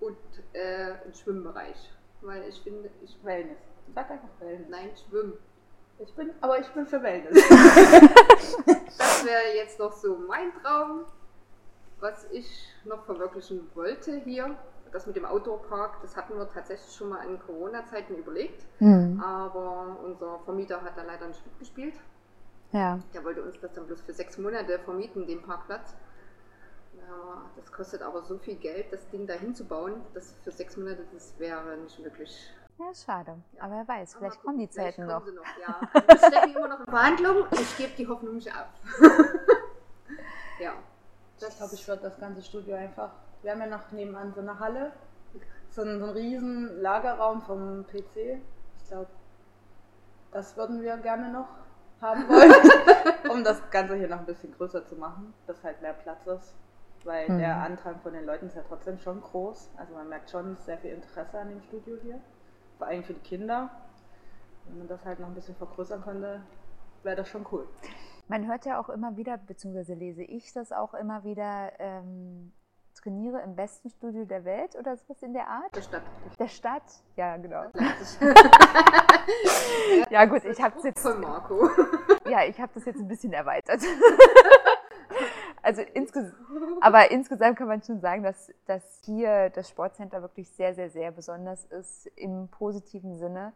und 0.00 0.16
äh, 0.52 0.92
einen 1.04 1.14
Schwimmbereich. 1.14 1.90
Weil 2.22 2.48
ich 2.48 2.60
finde, 2.60 2.90
ich. 3.02 3.16
Wellness. 3.22 3.58
Sag 3.94 4.10
einfach 4.10 4.28
Wellness. 4.40 4.68
Nein, 4.68 4.90
Schwimmen. 5.08 5.34
Ich 5.98 6.14
bin, 6.14 6.30
aber 6.40 6.58
ich 6.58 6.68
bin 6.68 6.86
für 6.86 7.02
Wellness. 7.02 7.34
das 8.98 9.24
wäre 9.24 9.54
jetzt 9.56 9.78
noch 9.78 9.92
so 9.92 10.16
mein 10.16 10.52
Traum, 10.62 11.04
was 12.00 12.24
ich 12.30 12.68
noch 12.84 13.04
verwirklichen 13.04 13.70
wollte 13.74 14.16
hier. 14.20 14.56
Das 14.92 15.06
mit 15.06 15.14
dem 15.14 15.24
Outdoor-Park, 15.24 16.02
das 16.02 16.16
hatten 16.16 16.36
wir 16.36 16.48
tatsächlich 16.48 16.92
schon 16.92 17.10
mal 17.10 17.24
in 17.24 17.38
Corona-Zeiten 17.38 18.16
überlegt. 18.16 18.66
Mhm. 18.80 19.20
Aber 19.20 19.98
unser 20.04 20.40
Vermieter 20.40 20.82
hat 20.82 20.96
da 20.96 21.02
leider 21.02 21.28
nicht 21.28 21.46
mitgespielt. 21.46 21.94
Ja. 22.72 22.98
Der 23.14 23.24
wollte 23.24 23.42
uns 23.42 23.58
das 23.60 23.72
dann 23.72 23.86
bloß 23.86 24.00
für 24.02 24.12
sechs 24.12 24.38
Monate 24.38 24.78
vermieten, 24.80 25.26
den 25.26 25.42
Parkplatz. 25.42 25.94
Ja, 27.08 27.42
das 27.56 27.72
kostet 27.72 28.02
aber 28.02 28.22
so 28.22 28.38
viel 28.38 28.56
Geld, 28.56 28.92
das 28.92 29.08
Ding 29.08 29.26
da 29.26 29.34
hinzubauen, 29.34 30.00
dass 30.14 30.34
für 30.44 30.50
sechs 30.50 30.76
Monate 30.76 31.04
das 31.12 31.38
wäre 31.38 31.76
nicht 31.78 32.02
wirklich. 32.02 32.52
Ja, 32.78 32.94
schade. 32.94 33.36
Ja. 33.52 33.64
Aber 33.64 33.74
wer 33.74 33.88
weiß, 33.88 34.14
vielleicht 34.14 34.36
aber 34.36 34.42
kommen 34.42 34.58
die 34.58 34.70
Zeiten 34.70 35.06
noch. 35.06 35.24
noch. 35.26 35.44
Ja. 35.60 35.80
Wir 35.92 36.16
stecken 36.16 36.56
immer 36.56 36.68
noch 36.68 36.80
in 36.80 36.86
Verhandlungen. 36.86 37.44
Ich 37.52 37.76
gebe 37.76 37.92
die 37.96 38.08
Hoffnung 38.08 38.36
nicht 38.36 38.54
ab. 38.54 38.70
ja. 40.60 40.72
ich 41.38 41.56
glaube, 41.56 41.74
ich 41.74 41.88
würde 41.88 42.02
das 42.02 42.18
ganze 42.18 42.42
Studio 42.42 42.76
einfach. 42.76 43.12
Wir 43.42 43.52
haben 43.52 43.60
ja 43.60 43.66
noch 43.66 43.90
nebenan 43.92 44.32
so 44.32 44.40
eine 44.40 44.58
Halle, 44.58 44.92
so 45.68 45.82
einen, 45.82 45.98
so 45.98 46.06
einen 46.06 46.14
riesen 46.14 46.80
Lagerraum 46.80 47.42
vom 47.42 47.84
PC. 47.86 48.40
Ich 48.78 48.88
glaube, 48.88 49.10
das 50.32 50.56
würden 50.56 50.80
wir 50.80 50.96
gerne 50.98 51.30
noch 51.30 51.48
haben 52.00 52.26
wollen, 52.28 53.30
um 53.30 53.44
das 53.44 53.60
Ganze 53.70 53.96
hier 53.96 54.08
noch 54.08 54.20
ein 54.20 54.26
bisschen 54.26 54.54
größer 54.54 54.86
zu 54.86 54.96
machen, 54.96 55.34
dass 55.46 55.62
halt 55.62 55.82
mehr 55.82 55.92
Platz 55.92 56.26
ist 56.26 56.54
weil 57.04 57.30
mhm. 57.30 57.38
der 57.38 57.56
Antrag 57.56 58.00
von 58.02 58.12
den 58.12 58.24
Leuten 58.24 58.46
ist 58.46 58.56
ja 58.56 58.62
trotzdem 58.66 58.98
schon 58.98 59.20
groß. 59.20 59.70
Also 59.76 59.94
man 59.94 60.08
merkt 60.08 60.30
schon 60.30 60.56
sehr 60.56 60.78
viel 60.78 60.92
Interesse 60.92 61.38
an 61.38 61.48
dem 61.48 61.62
Studio 61.62 61.96
hier, 62.02 62.20
vor 62.78 62.86
allem 62.86 63.04
für 63.04 63.14
die 63.14 63.20
Kinder. 63.20 63.70
Wenn 64.66 64.78
man 64.78 64.88
das 64.88 65.04
halt 65.04 65.20
noch 65.20 65.28
ein 65.28 65.34
bisschen 65.34 65.56
vergrößern 65.56 66.02
könnte, 66.02 66.42
wäre 67.02 67.16
das 67.16 67.28
schon 67.28 67.46
cool. 67.50 67.66
Man 68.28 68.46
hört 68.46 68.64
ja 68.64 68.78
auch 68.78 68.88
immer 68.88 69.16
wieder, 69.16 69.38
beziehungsweise 69.38 69.94
lese 69.94 70.22
ich 70.22 70.52
das 70.52 70.70
auch 70.70 70.94
immer 70.94 71.24
wieder, 71.24 71.72
ähm, 71.80 72.52
trainiere 72.94 73.40
im 73.40 73.56
besten 73.56 73.90
Studio 73.90 74.24
der 74.24 74.44
Welt 74.44 74.76
oder 74.76 74.96
sowas 74.96 75.20
in 75.22 75.32
der 75.32 75.48
Art. 75.48 75.74
Der 75.74 75.82
Stadt. 75.82 76.02
Der 76.38 76.48
Stadt, 76.48 76.82
ja 77.16 77.36
genau. 77.38 77.64
Ja 80.10 80.24
gut, 80.24 80.44
ich 80.44 80.60
habe 80.60 80.76
jetzt, 80.82 81.02
Von 81.02 81.20
Marco. 81.20 81.68
ja, 82.28 82.44
ich 82.44 82.60
habe 82.60 82.72
das 82.74 82.84
jetzt 82.84 82.98
ein 82.98 83.08
bisschen 83.08 83.32
erweitert. 83.32 83.80
Also 85.70 85.82
insges 85.94 86.32
aber 86.80 87.12
insgesamt 87.12 87.56
kann 87.56 87.68
man 87.68 87.80
schon 87.80 88.00
sagen, 88.00 88.24
dass, 88.24 88.52
dass 88.66 89.00
hier 89.04 89.50
das 89.50 89.68
Sportcenter 89.68 90.20
wirklich 90.20 90.50
sehr, 90.50 90.74
sehr, 90.74 90.90
sehr 90.90 91.12
besonders 91.12 91.64
ist 91.66 92.06
im 92.16 92.48
positiven 92.48 93.16
Sinne. 93.18 93.52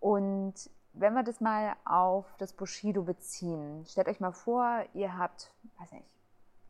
Und 0.00 0.54
wenn 0.92 1.14
wir 1.14 1.22
das 1.22 1.40
mal 1.40 1.74
auf 1.84 2.26
das 2.38 2.52
Bushido 2.52 3.04
beziehen, 3.04 3.84
stellt 3.86 4.08
euch 4.08 4.18
mal 4.18 4.32
vor, 4.32 4.82
ihr 4.92 5.16
habt, 5.16 5.52
weiß 5.78 5.92
nicht, 5.92 6.06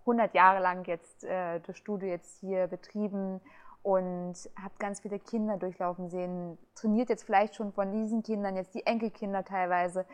100 0.00 0.34
Jahre 0.34 0.60
lang 0.60 0.84
jetzt 0.86 1.24
äh, 1.24 1.60
das 1.60 1.78
Studio 1.78 2.08
jetzt 2.08 2.40
hier 2.40 2.66
betrieben 2.66 3.40
und 3.82 4.34
habt 4.62 4.78
ganz 4.78 5.00
viele 5.00 5.18
Kinder 5.18 5.56
durchlaufen 5.56 6.10
sehen, 6.10 6.58
trainiert 6.74 7.08
jetzt 7.08 7.24
vielleicht 7.24 7.54
schon 7.54 7.72
von 7.72 7.92
diesen 7.92 8.22
Kindern, 8.22 8.56
jetzt 8.56 8.74
die 8.74 8.84
Enkelkinder 8.84 9.42
teilweise. 9.42 10.04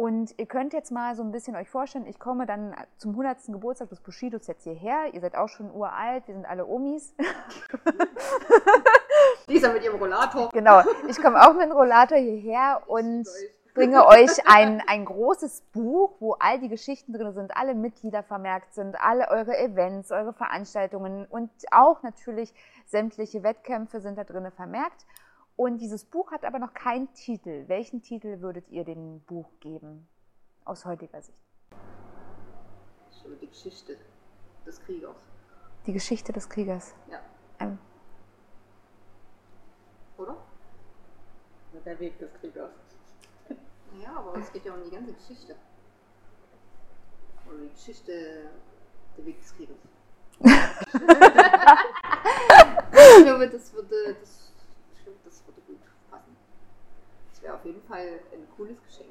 Und 0.00 0.32
ihr 0.38 0.46
könnt 0.46 0.72
jetzt 0.72 0.90
mal 0.90 1.14
so 1.14 1.22
ein 1.22 1.30
bisschen 1.30 1.54
euch 1.56 1.68
vorstellen, 1.68 2.06
ich 2.06 2.18
komme 2.18 2.46
dann 2.46 2.74
zum 2.96 3.10
100. 3.10 3.36
Geburtstag 3.48 3.90
des 3.90 4.00
Bushidos 4.00 4.46
jetzt 4.46 4.64
hierher. 4.64 5.12
Ihr 5.12 5.20
seid 5.20 5.36
auch 5.36 5.50
schon 5.50 5.70
uralt, 5.70 6.26
wir 6.26 6.32
sind 6.32 6.46
alle 6.46 6.66
Omis. 6.66 7.14
Lisa 9.46 9.70
mit 9.74 9.84
ihrem 9.84 9.98
Rollator. 9.98 10.48
Genau, 10.54 10.80
ich 11.06 11.20
komme 11.20 11.46
auch 11.46 11.52
mit 11.52 11.64
dem 11.64 11.72
Rollator 11.72 12.16
hierher 12.16 12.80
und 12.86 13.28
bringe 13.74 14.06
euch 14.06 14.30
ein, 14.46 14.82
ein 14.86 15.04
großes 15.04 15.64
Buch, 15.70 16.14
wo 16.18 16.32
all 16.32 16.58
die 16.60 16.70
Geschichten 16.70 17.12
drin 17.12 17.34
sind, 17.34 17.54
alle 17.54 17.74
Mitglieder 17.74 18.22
vermerkt 18.22 18.72
sind, 18.72 18.98
alle 18.98 19.28
eure 19.28 19.58
Events, 19.58 20.12
eure 20.12 20.32
Veranstaltungen 20.32 21.26
und 21.26 21.50
auch 21.72 22.02
natürlich 22.02 22.54
sämtliche 22.86 23.42
Wettkämpfe 23.42 24.00
sind 24.00 24.16
da 24.16 24.24
drin 24.24 24.50
vermerkt. 24.50 25.04
Und 25.60 25.76
dieses 25.76 26.06
Buch 26.06 26.32
hat 26.32 26.46
aber 26.46 26.58
noch 26.58 26.72
keinen 26.72 27.12
Titel. 27.12 27.68
Welchen 27.68 28.00
Titel 28.00 28.40
würdet 28.40 28.70
ihr 28.70 28.82
dem 28.82 29.20
Buch 29.20 29.50
geben? 29.60 30.08
Aus 30.64 30.86
heutiger 30.86 31.20
Sicht. 31.20 31.42
Die 33.42 33.46
Geschichte 33.46 33.98
des 34.64 34.80
Kriegers. 34.80 35.18
Die 35.86 35.92
Geschichte 35.92 36.32
des 36.32 36.48
Kriegers. 36.48 36.94
Ja. 37.10 37.20
Ähm, 37.58 37.78
Oder? 40.16 40.38
Der 41.84 42.00
Weg 42.00 42.18
des 42.18 42.32
Kriegers. 42.40 42.70
Ja, 44.02 44.16
aber 44.16 44.38
es 44.38 44.50
geht 44.52 44.64
ja 44.64 44.72
um 44.72 44.82
die 44.82 44.90
ganze 44.90 45.12
Geschichte. 45.12 45.56
Oder 47.46 47.58
die 47.58 47.68
Geschichte 47.68 48.50
der 49.14 49.26
Weg 49.26 49.38
des 49.38 49.54
Kriegers. 49.54 49.76
ich 53.18 53.24
glaube, 53.24 53.50
das 53.50 53.74
würde, 53.74 54.16
das, 54.18 54.52
ich 54.94 55.04
glaube, 55.04 55.18
das 55.24 55.42
würde 55.46 55.60
gut 55.62 55.80
passen. 56.10 56.36
Wäre 57.40 57.54
auf 57.54 57.64
jeden 57.64 57.82
Fall 57.82 58.20
ein 58.32 58.46
cooles 58.56 58.76
Geschenk. 58.84 59.10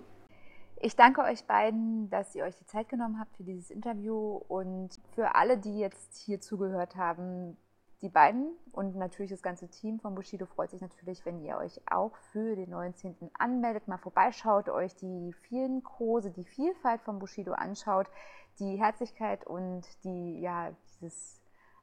Ich 0.81 0.95
danke 0.95 1.21
euch 1.23 1.43
beiden, 1.45 2.09
dass 2.09 2.35
ihr 2.35 2.45
euch 2.45 2.55
die 2.55 2.65
Zeit 2.65 2.87
genommen 2.87 3.19
habt 3.19 3.35
für 3.35 3.43
dieses 3.43 3.69
Interview 3.69 4.41
und 4.47 4.91
für 5.13 5.35
alle, 5.35 5.57
die 5.57 5.77
jetzt 5.77 6.15
hier 6.15 6.39
zugehört 6.39 6.95
haben. 6.95 7.57
Die 8.01 8.07
beiden 8.07 8.53
und 8.71 8.95
natürlich 8.95 9.31
das 9.31 9.41
ganze 9.41 9.67
Team 9.67 9.99
von 9.99 10.15
Bushido 10.15 10.45
freut 10.45 10.71
sich 10.71 10.79
natürlich, 10.79 11.25
wenn 11.25 11.41
ihr 11.41 11.57
euch 11.57 11.81
auch 11.91 12.15
für 12.31 12.55
den 12.55 12.69
19. 12.69 13.13
anmeldet, 13.37 13.89
mal 13.89 13.97
vorbeischaut, 13.97 14.69
euch 14.69 14.95
die 14.95 15.33
vielen 15.33 15.83
Kurse, 15.83 16.31
die 16.31 16.45
Vielfalt 16.45 17.01
von 17.01 17.19
Bushido 17.19 17.51
anschaut, 17.51 18.07
die 18.59 18.77
Herzlichkeit 18.77 19.45
und 19.45 19.83
die, 20.05 20.39
ja, 20.39 20.71
dieses 21.01 21.38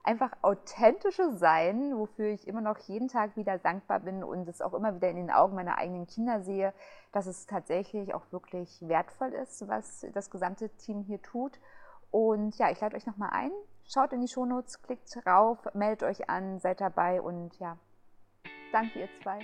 einfach 0.06 0.30
authentische 0.42 1.34
Sein, 1.34 1.98
wofür 1.98 2.28
ich 2.28 2.46
immer 2.46 2.60
noch 2.60 2.78
jeden 2.78 3.08
Tag 3.08 3.36
wieder 3.36 3.58
dankbar 3.58 4.00
bin 4.00 4.22
und 4.22 4.48
es 4.48 4.62
auch 4.62 4.72
immer 4.72 4.94
wieder 4.94 5.10
in 5.10 5.16
den 5.16 5.30
Augen 5.30 5.56
meiner 5.56 5.78
eigenen 5.78 6.06
Kinder 6.06 6.42
sehe, 6.42 6.72
dass 7.12 7.26
es 7.26 7.46
tatsächlich 7.46 8.14
auch 8.14 8.22
wirklich 8.30 8.78
wertvoll 8.82 9.32
ist, 9.32 9.66
was 9.68 10.06
das 10.14 10.30
gesamte 10.30 10.68
Team 10.76 11.02
hier 11.02 11.20
tut. 11.22 11.58
Und 12.12 12.56
ja, 12.56 12.70
ich 12.70 12.80
lade 12.80 12.96
euch 12.96 13.06
nochmal 13.06 13.30
ein. 13.32 13.50
Schaut 13.84 14.12
in 14.12 14.20
die 14.20 14.28
Shownotes, 14.28 14.80
klickt 14.82 15.26
rauf, 15.26 15.58
meldet 15.74 16.04
euch 16.04 16.30
an, 16.30 16.60
seid 16.60 16.80
dabei 16.80 17.20
und 17.20 17.58
ja, 17.58 17.76
danke 18.72 19.00
ihr 19.00 19.08
zwei. 19.22 19.40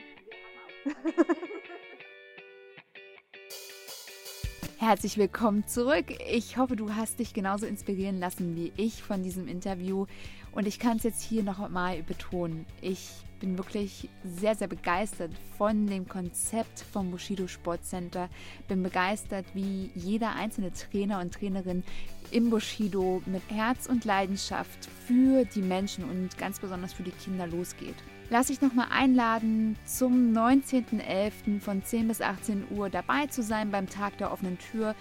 Herzlich 4.79 5.17
willkommen 5.17 5.65
zurück. 5.69 6.07
Ich 6.29 6.57
hoffe, 6.57 6.75
du 6.75 6.93
hast 6.95 7.21
dich 7.21 7.35
genauso 7.35 7.67
inspirieren 7.67 8.19
lassen 8.19 8.57
wie 8.57 8.73
ich 8.77 9.01
von 9.01 9.23
diesem 9.23 9.47
Interview. 9.47 10.07
Und 10.53 10.67
ich 10.67 10.79
kann 10.79 10.99
es 10.99 11.03
jetzt 11.03 11.23
hier 11.23 11.43
noch 11.43 11.67
mal 11.69 12.03
betonen. 12.03 12.67
Ich 12.81 13.11
bin 13.41 13.59
wirklich 13.59 14.09
sehr, 14.23 14.55
sehr 14.55 14.69
begeistert 14.69 15.33
von 15.59 15.87
dem 15.87 16.07
Konzept 16.09 16.85
vom 16.93 17.11
Bushido 17.11 17.49
Sportcenter. 17.49 18.29
Bin 18.69 18.83
begeistert, 18.83 19.47
wie 19.55 19.91
jeder 19.95 20.35
einzelne 20.37 20.73
Trainer 20.73 21.21
und 21.21 21.35
Trainerin 21.35 21.83
im 22.31 22.51
Bushido 22.51 23.23
mit 23.27 23.43
Herz 23.51 23.87
und 23.87 24.05
Leidenschaft 24.05 24.89
für 25.07 25.45
die 25.45 25.63
Menschen 25.63 26.05
und 26.05 26.39
ganz 26.39 26.61
besonders 26.61 26.93
für 26.93 27.03
die 27.03 27.11
Kinder 27.11 27.47
losgeht. 27.47 27.97
Lass 28.31 28.47
dich 28.47 28.61
nochmal 28.63 28.87
einladen, 28.91 29.77
zum 29.85 30.33
19.11. 30.33 31.61
von 31.61 31.85
10 31.85 32.09
bis 32.09 32.23
18 32.23 32.65
Uhr 32.71 32.89
dabei 32.89 33.27
zu 33.27 33.43
sein 33.43 33.71
beim 33.71 33.89
Tag 33.89 34.17
der 34.19 34.33
offenen 34.33 34.59
Tür. 34.59 34.95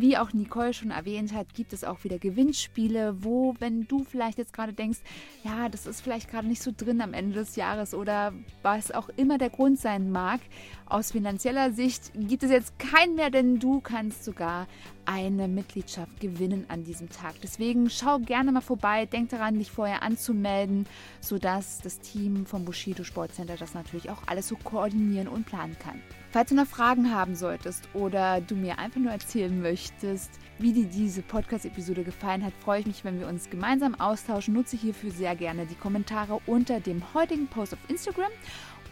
Wie 0.00 0.16
auch 0.16 0.32
Nicole 0.32 0.72
schon 0.72 0.92
erwähnt 0.92 1.34
hat, 1.34 1.52
gibt 1.52 1.74
es 1.74 1.84
auch 1.84 2.04
wieder 2.04 2.18
Gewinnspiele, 2.18 3.22
wo, 3.22 3.54
wenn 3.58 3.86
du 3.86 4.02
vielleicht 4.02 4.38
jetzt 4.38 4.54
gerade 4.54 4.72
denkst, 4.72 5.00
ja, 5.44 5.68
das 5.68 5.86
ist 5.86 6.00
vielleicht 6.00 6.30
gerade 6.30 6.48
nicht 6.48 6.62
so 6.62 6.72
drin 6.74 7.02
am 7.02 7.12
Ende 7.12 7.34
des 7.34 7.54
Jahres 7.54 7.92
oder 7.92 8.32
was 8.62 8.92
auch 8.92 9.10
immer 9.18 9.36
der 9.36 9.50
Grund 9.50 9.78
sein 9.78 10.10
mag, 10.10 10.40
aus 10.86 11.12
finanzieller 11.12 11.72
Sicht 11.72 12.12
gibt 12.14 12.42
es 12.42 12.50
jetzt 12.50 12.78
keinen 12.78 13.14
mehr, 13.14 13.28
denn 13.28 13.58
du 13.58 13.82
kannst 13.82 14.24
sogar 14.24 14.68
eine 15.06 15.48
Mitgliedschaft 15.48 16.20
gewinnen 16.20 16.66
an 16.68 16.84
diesem 16.84 17.08
Tag. 17.08 17.34
Deswegen 17.42 17.90
schau 17.90 18.18
gerne 18.18 18.52
mal 18.52 18.60
vorbei, 18.60 19.06
denk 19.06 19.30
daran, 19.30 19.58
dich 19.58 19.70
vorher 19.70 20.02
anzumelden, 20.02 20.86
sodass 21.20 21.78
das 21.78 21.98
Team 21.98 22.46
vom 22.46 22.64
Bushido 22.64 23.04
Sportcenter 23.04 23.56
das 23.56 23.74
natürlich 23.74 24.10
auch 24.10 24.22
alles 24.26 24.48
so 24.48 24.56
koordinieren 24.56 25.28
und 25.28 25.46
planen 25.46 25.76
kann. 25.78 26.00
Falls 26.32 26.50
du 26.50 26.54
noch 26.54 26.66
Fragen 26.66 27.12
haben 27.12 27.34
solltest 27.34 27.88
oder 27.92 28.40
du 28.40 28.54
mir 28.54 28.78
einfach 28.78 29.00
nur 29.00 29.10
erzählen 29.10 29.60
möchtest, 29.60 30.30
wie 30.58 30.72
dir 30.72 30.86
diese 30.86 31.22
Podcast-Episode 31.22 32.04
gefallen 32.04 32.44
hat, 32.44 32.52
freue 32.62 32.80
ich 32.80 32.86
mich, 32.86 33.04
wenn 33.04 33.18
wir 33.18 33.26
uns 33.26 33.50
gemeinsam 33.50 33.96
austauschen. 33.96 34.54
Nutze 34.54 34.76
hierfür 34.76 35.10
sehr 35.10 35.34
gerne 35.34 35.66
die 35.66 35.74
Kommentare 35.74 36.40
unter 36.46 36.78
dem 36.78 37.02
heutigen 37.14 37.48
Post 37.48 37.72
auf 37.72 37.80
Instagram 37.88 38.30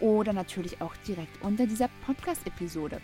oder 0.01 0.33
natürlich 0.33 0.81
auch 0.81 0.97
direkt 1.07 1.43
unter 1.43 1.67
dieser 1.67 1.89
Podcast-Episode. 2.07 3.01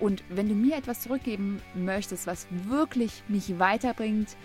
Und 0.00 0.22
wenn 0.28 0.48
du 0.48 0.54
mir 0.54 0.76
etwas 0.76 1.00
zurückgeben 1.00 1.60
möchtest, 1.74 2.26
was 2.26 2.46
wirklich 2.50 3.22
mich 3.28 3.58
weiterbringt, 3.58 4.36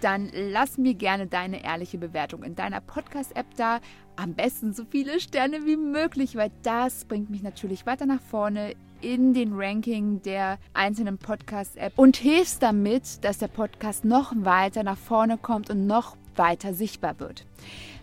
dann 0.00 0.30
lass 0.32 0.78
mir 0.78 0.94
gerne 0.94 1.26
deine 1.26 1.64
ehrliche 1.64 1.98
Bewertung 1.98 2.42
in 2.42 2.54
deiner 2.54 2.80
Podcast-App 2.80 3.46
da. 3.56 3.80
Am 4.16 4.34
besten 4.34 4.72
so 4.72 4.84
viele 4.84 5.20
Sterne 5.20 5.66
wie 5.66 5.76
möglich, 5.76 6.36
weil 6.36 6.50
das 6.62 7.04
bringt 7.04 7.30
mich 7.30 7.42
natürlich 7.42 7.86
weiter 7.86 8.06
nach 8.06 8.20
vorne 8.20 8.74
in 9.00 9.32
den 9.32 9.52
Ranking 9.54 10.22
der 10.22 10.58
einzelnen 10.74 11.18
Podcast-App 11.18 11.92
und 11.96 12.16
hilfst 12.16 12.62
damit, 12.62 13.24
dass 13.24 13.38
der 13.38 13.48
Podcast 13.48 14.04
noch 14.04 14.32
weiter 14.36 14.82
nach 14.82 14.98
vorne 14.98 15.38
kommt 15.38 15.70
und 15.70 15.86
noch 15.86 16.16
weiter 16.34 16.74
sichtbar 16.74 17.18
wird. 17.20 17.46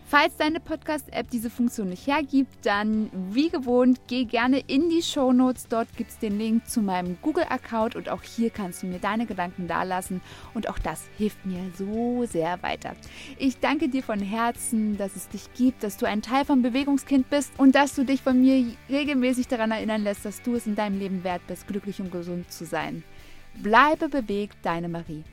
Falls 0.08 0.38
deine 0.38 0.60
Podcast-App 0.60 1.32
diese 1.32 1.50
Funktion 1.50 1.90
nicht 1.90 2.06
hergibt, 2.06 2.64
dann 2.64 3.10
wie 3.32 3.50
gewohnt, 3.50 4.02
geh 4.08 4.26
gerne 4.26 4.60
in 4.68 4.90
die 4.90 5.02
Show 5.02 5.34
Notes. 5.34 5.68
Dort 5.68 5.88
gibt 5.98 6.12
es 6.12 6.20
den 6.20 6.38
Link 6.38 6.70
zu 6.70 6.82
meinem 6.82 7.18
Google-Account 7.24 7.96
und 7.96 8.10
auch 8.10 8.22
hier 8.22 8.52
kannst 8.52 8.84
du 8.84 8.88
mir 8.88 9.00
deine 9.00 9.26
Gedanken 9.26 9.68
dalassen 9.68 10.22
und 10.54 10.70
auch 10.70 10.78
das 10.78 11.06
hilft 11.18 11.44
mir 11.48 11.60
so 11.76 12.24
sehr 12.26 12.62
weiter. 12.62 12.94
Ich 13.40 13.60
danke 13.60 13.90
dir 13.90 14.04
von 14.04 14.20
Herzen, 14.20 14.96
dass 14.96 15.16
es 15.16 15.28
dich 15.28 15.52
gibt, 15.56 15.82
dass 15.82 15.98
du 15.98 16.06
ein 16.06 16.22
Teil 16.22 16.46
vom 16.46 16.62
Bewegungskind 16.62 17.28
bist 17.32 17.52
und 17.58 17.74
dass 17.74 17.96
du 17.96 18.06
dich 18.06 18.22
von 18.22 18.40
mir 18.40 18.64
regelmäßig 18.90 19.48
daran 19.48 19.72
erinnern 19.72 20.04
lässt, 20.04 20.24
dass 20.24 20.44
du 20.44 20.54
es 20.54 20.68
in 20.68 20.76
deinem 20.76 21.00
Leben 21.00 21.24
wert 21.24 21.42
bist, 21.48 21.68
glücklich 21.68 22.00
und 22.00 22.12
gesund 22.12 22.52
zu 22.52 22.66
sein. 22.66 23.04
Bleibe 23.56 24.08
bewegt, 24.08 24.58
deine 24.62 24.88
Marie. 24.88 25.24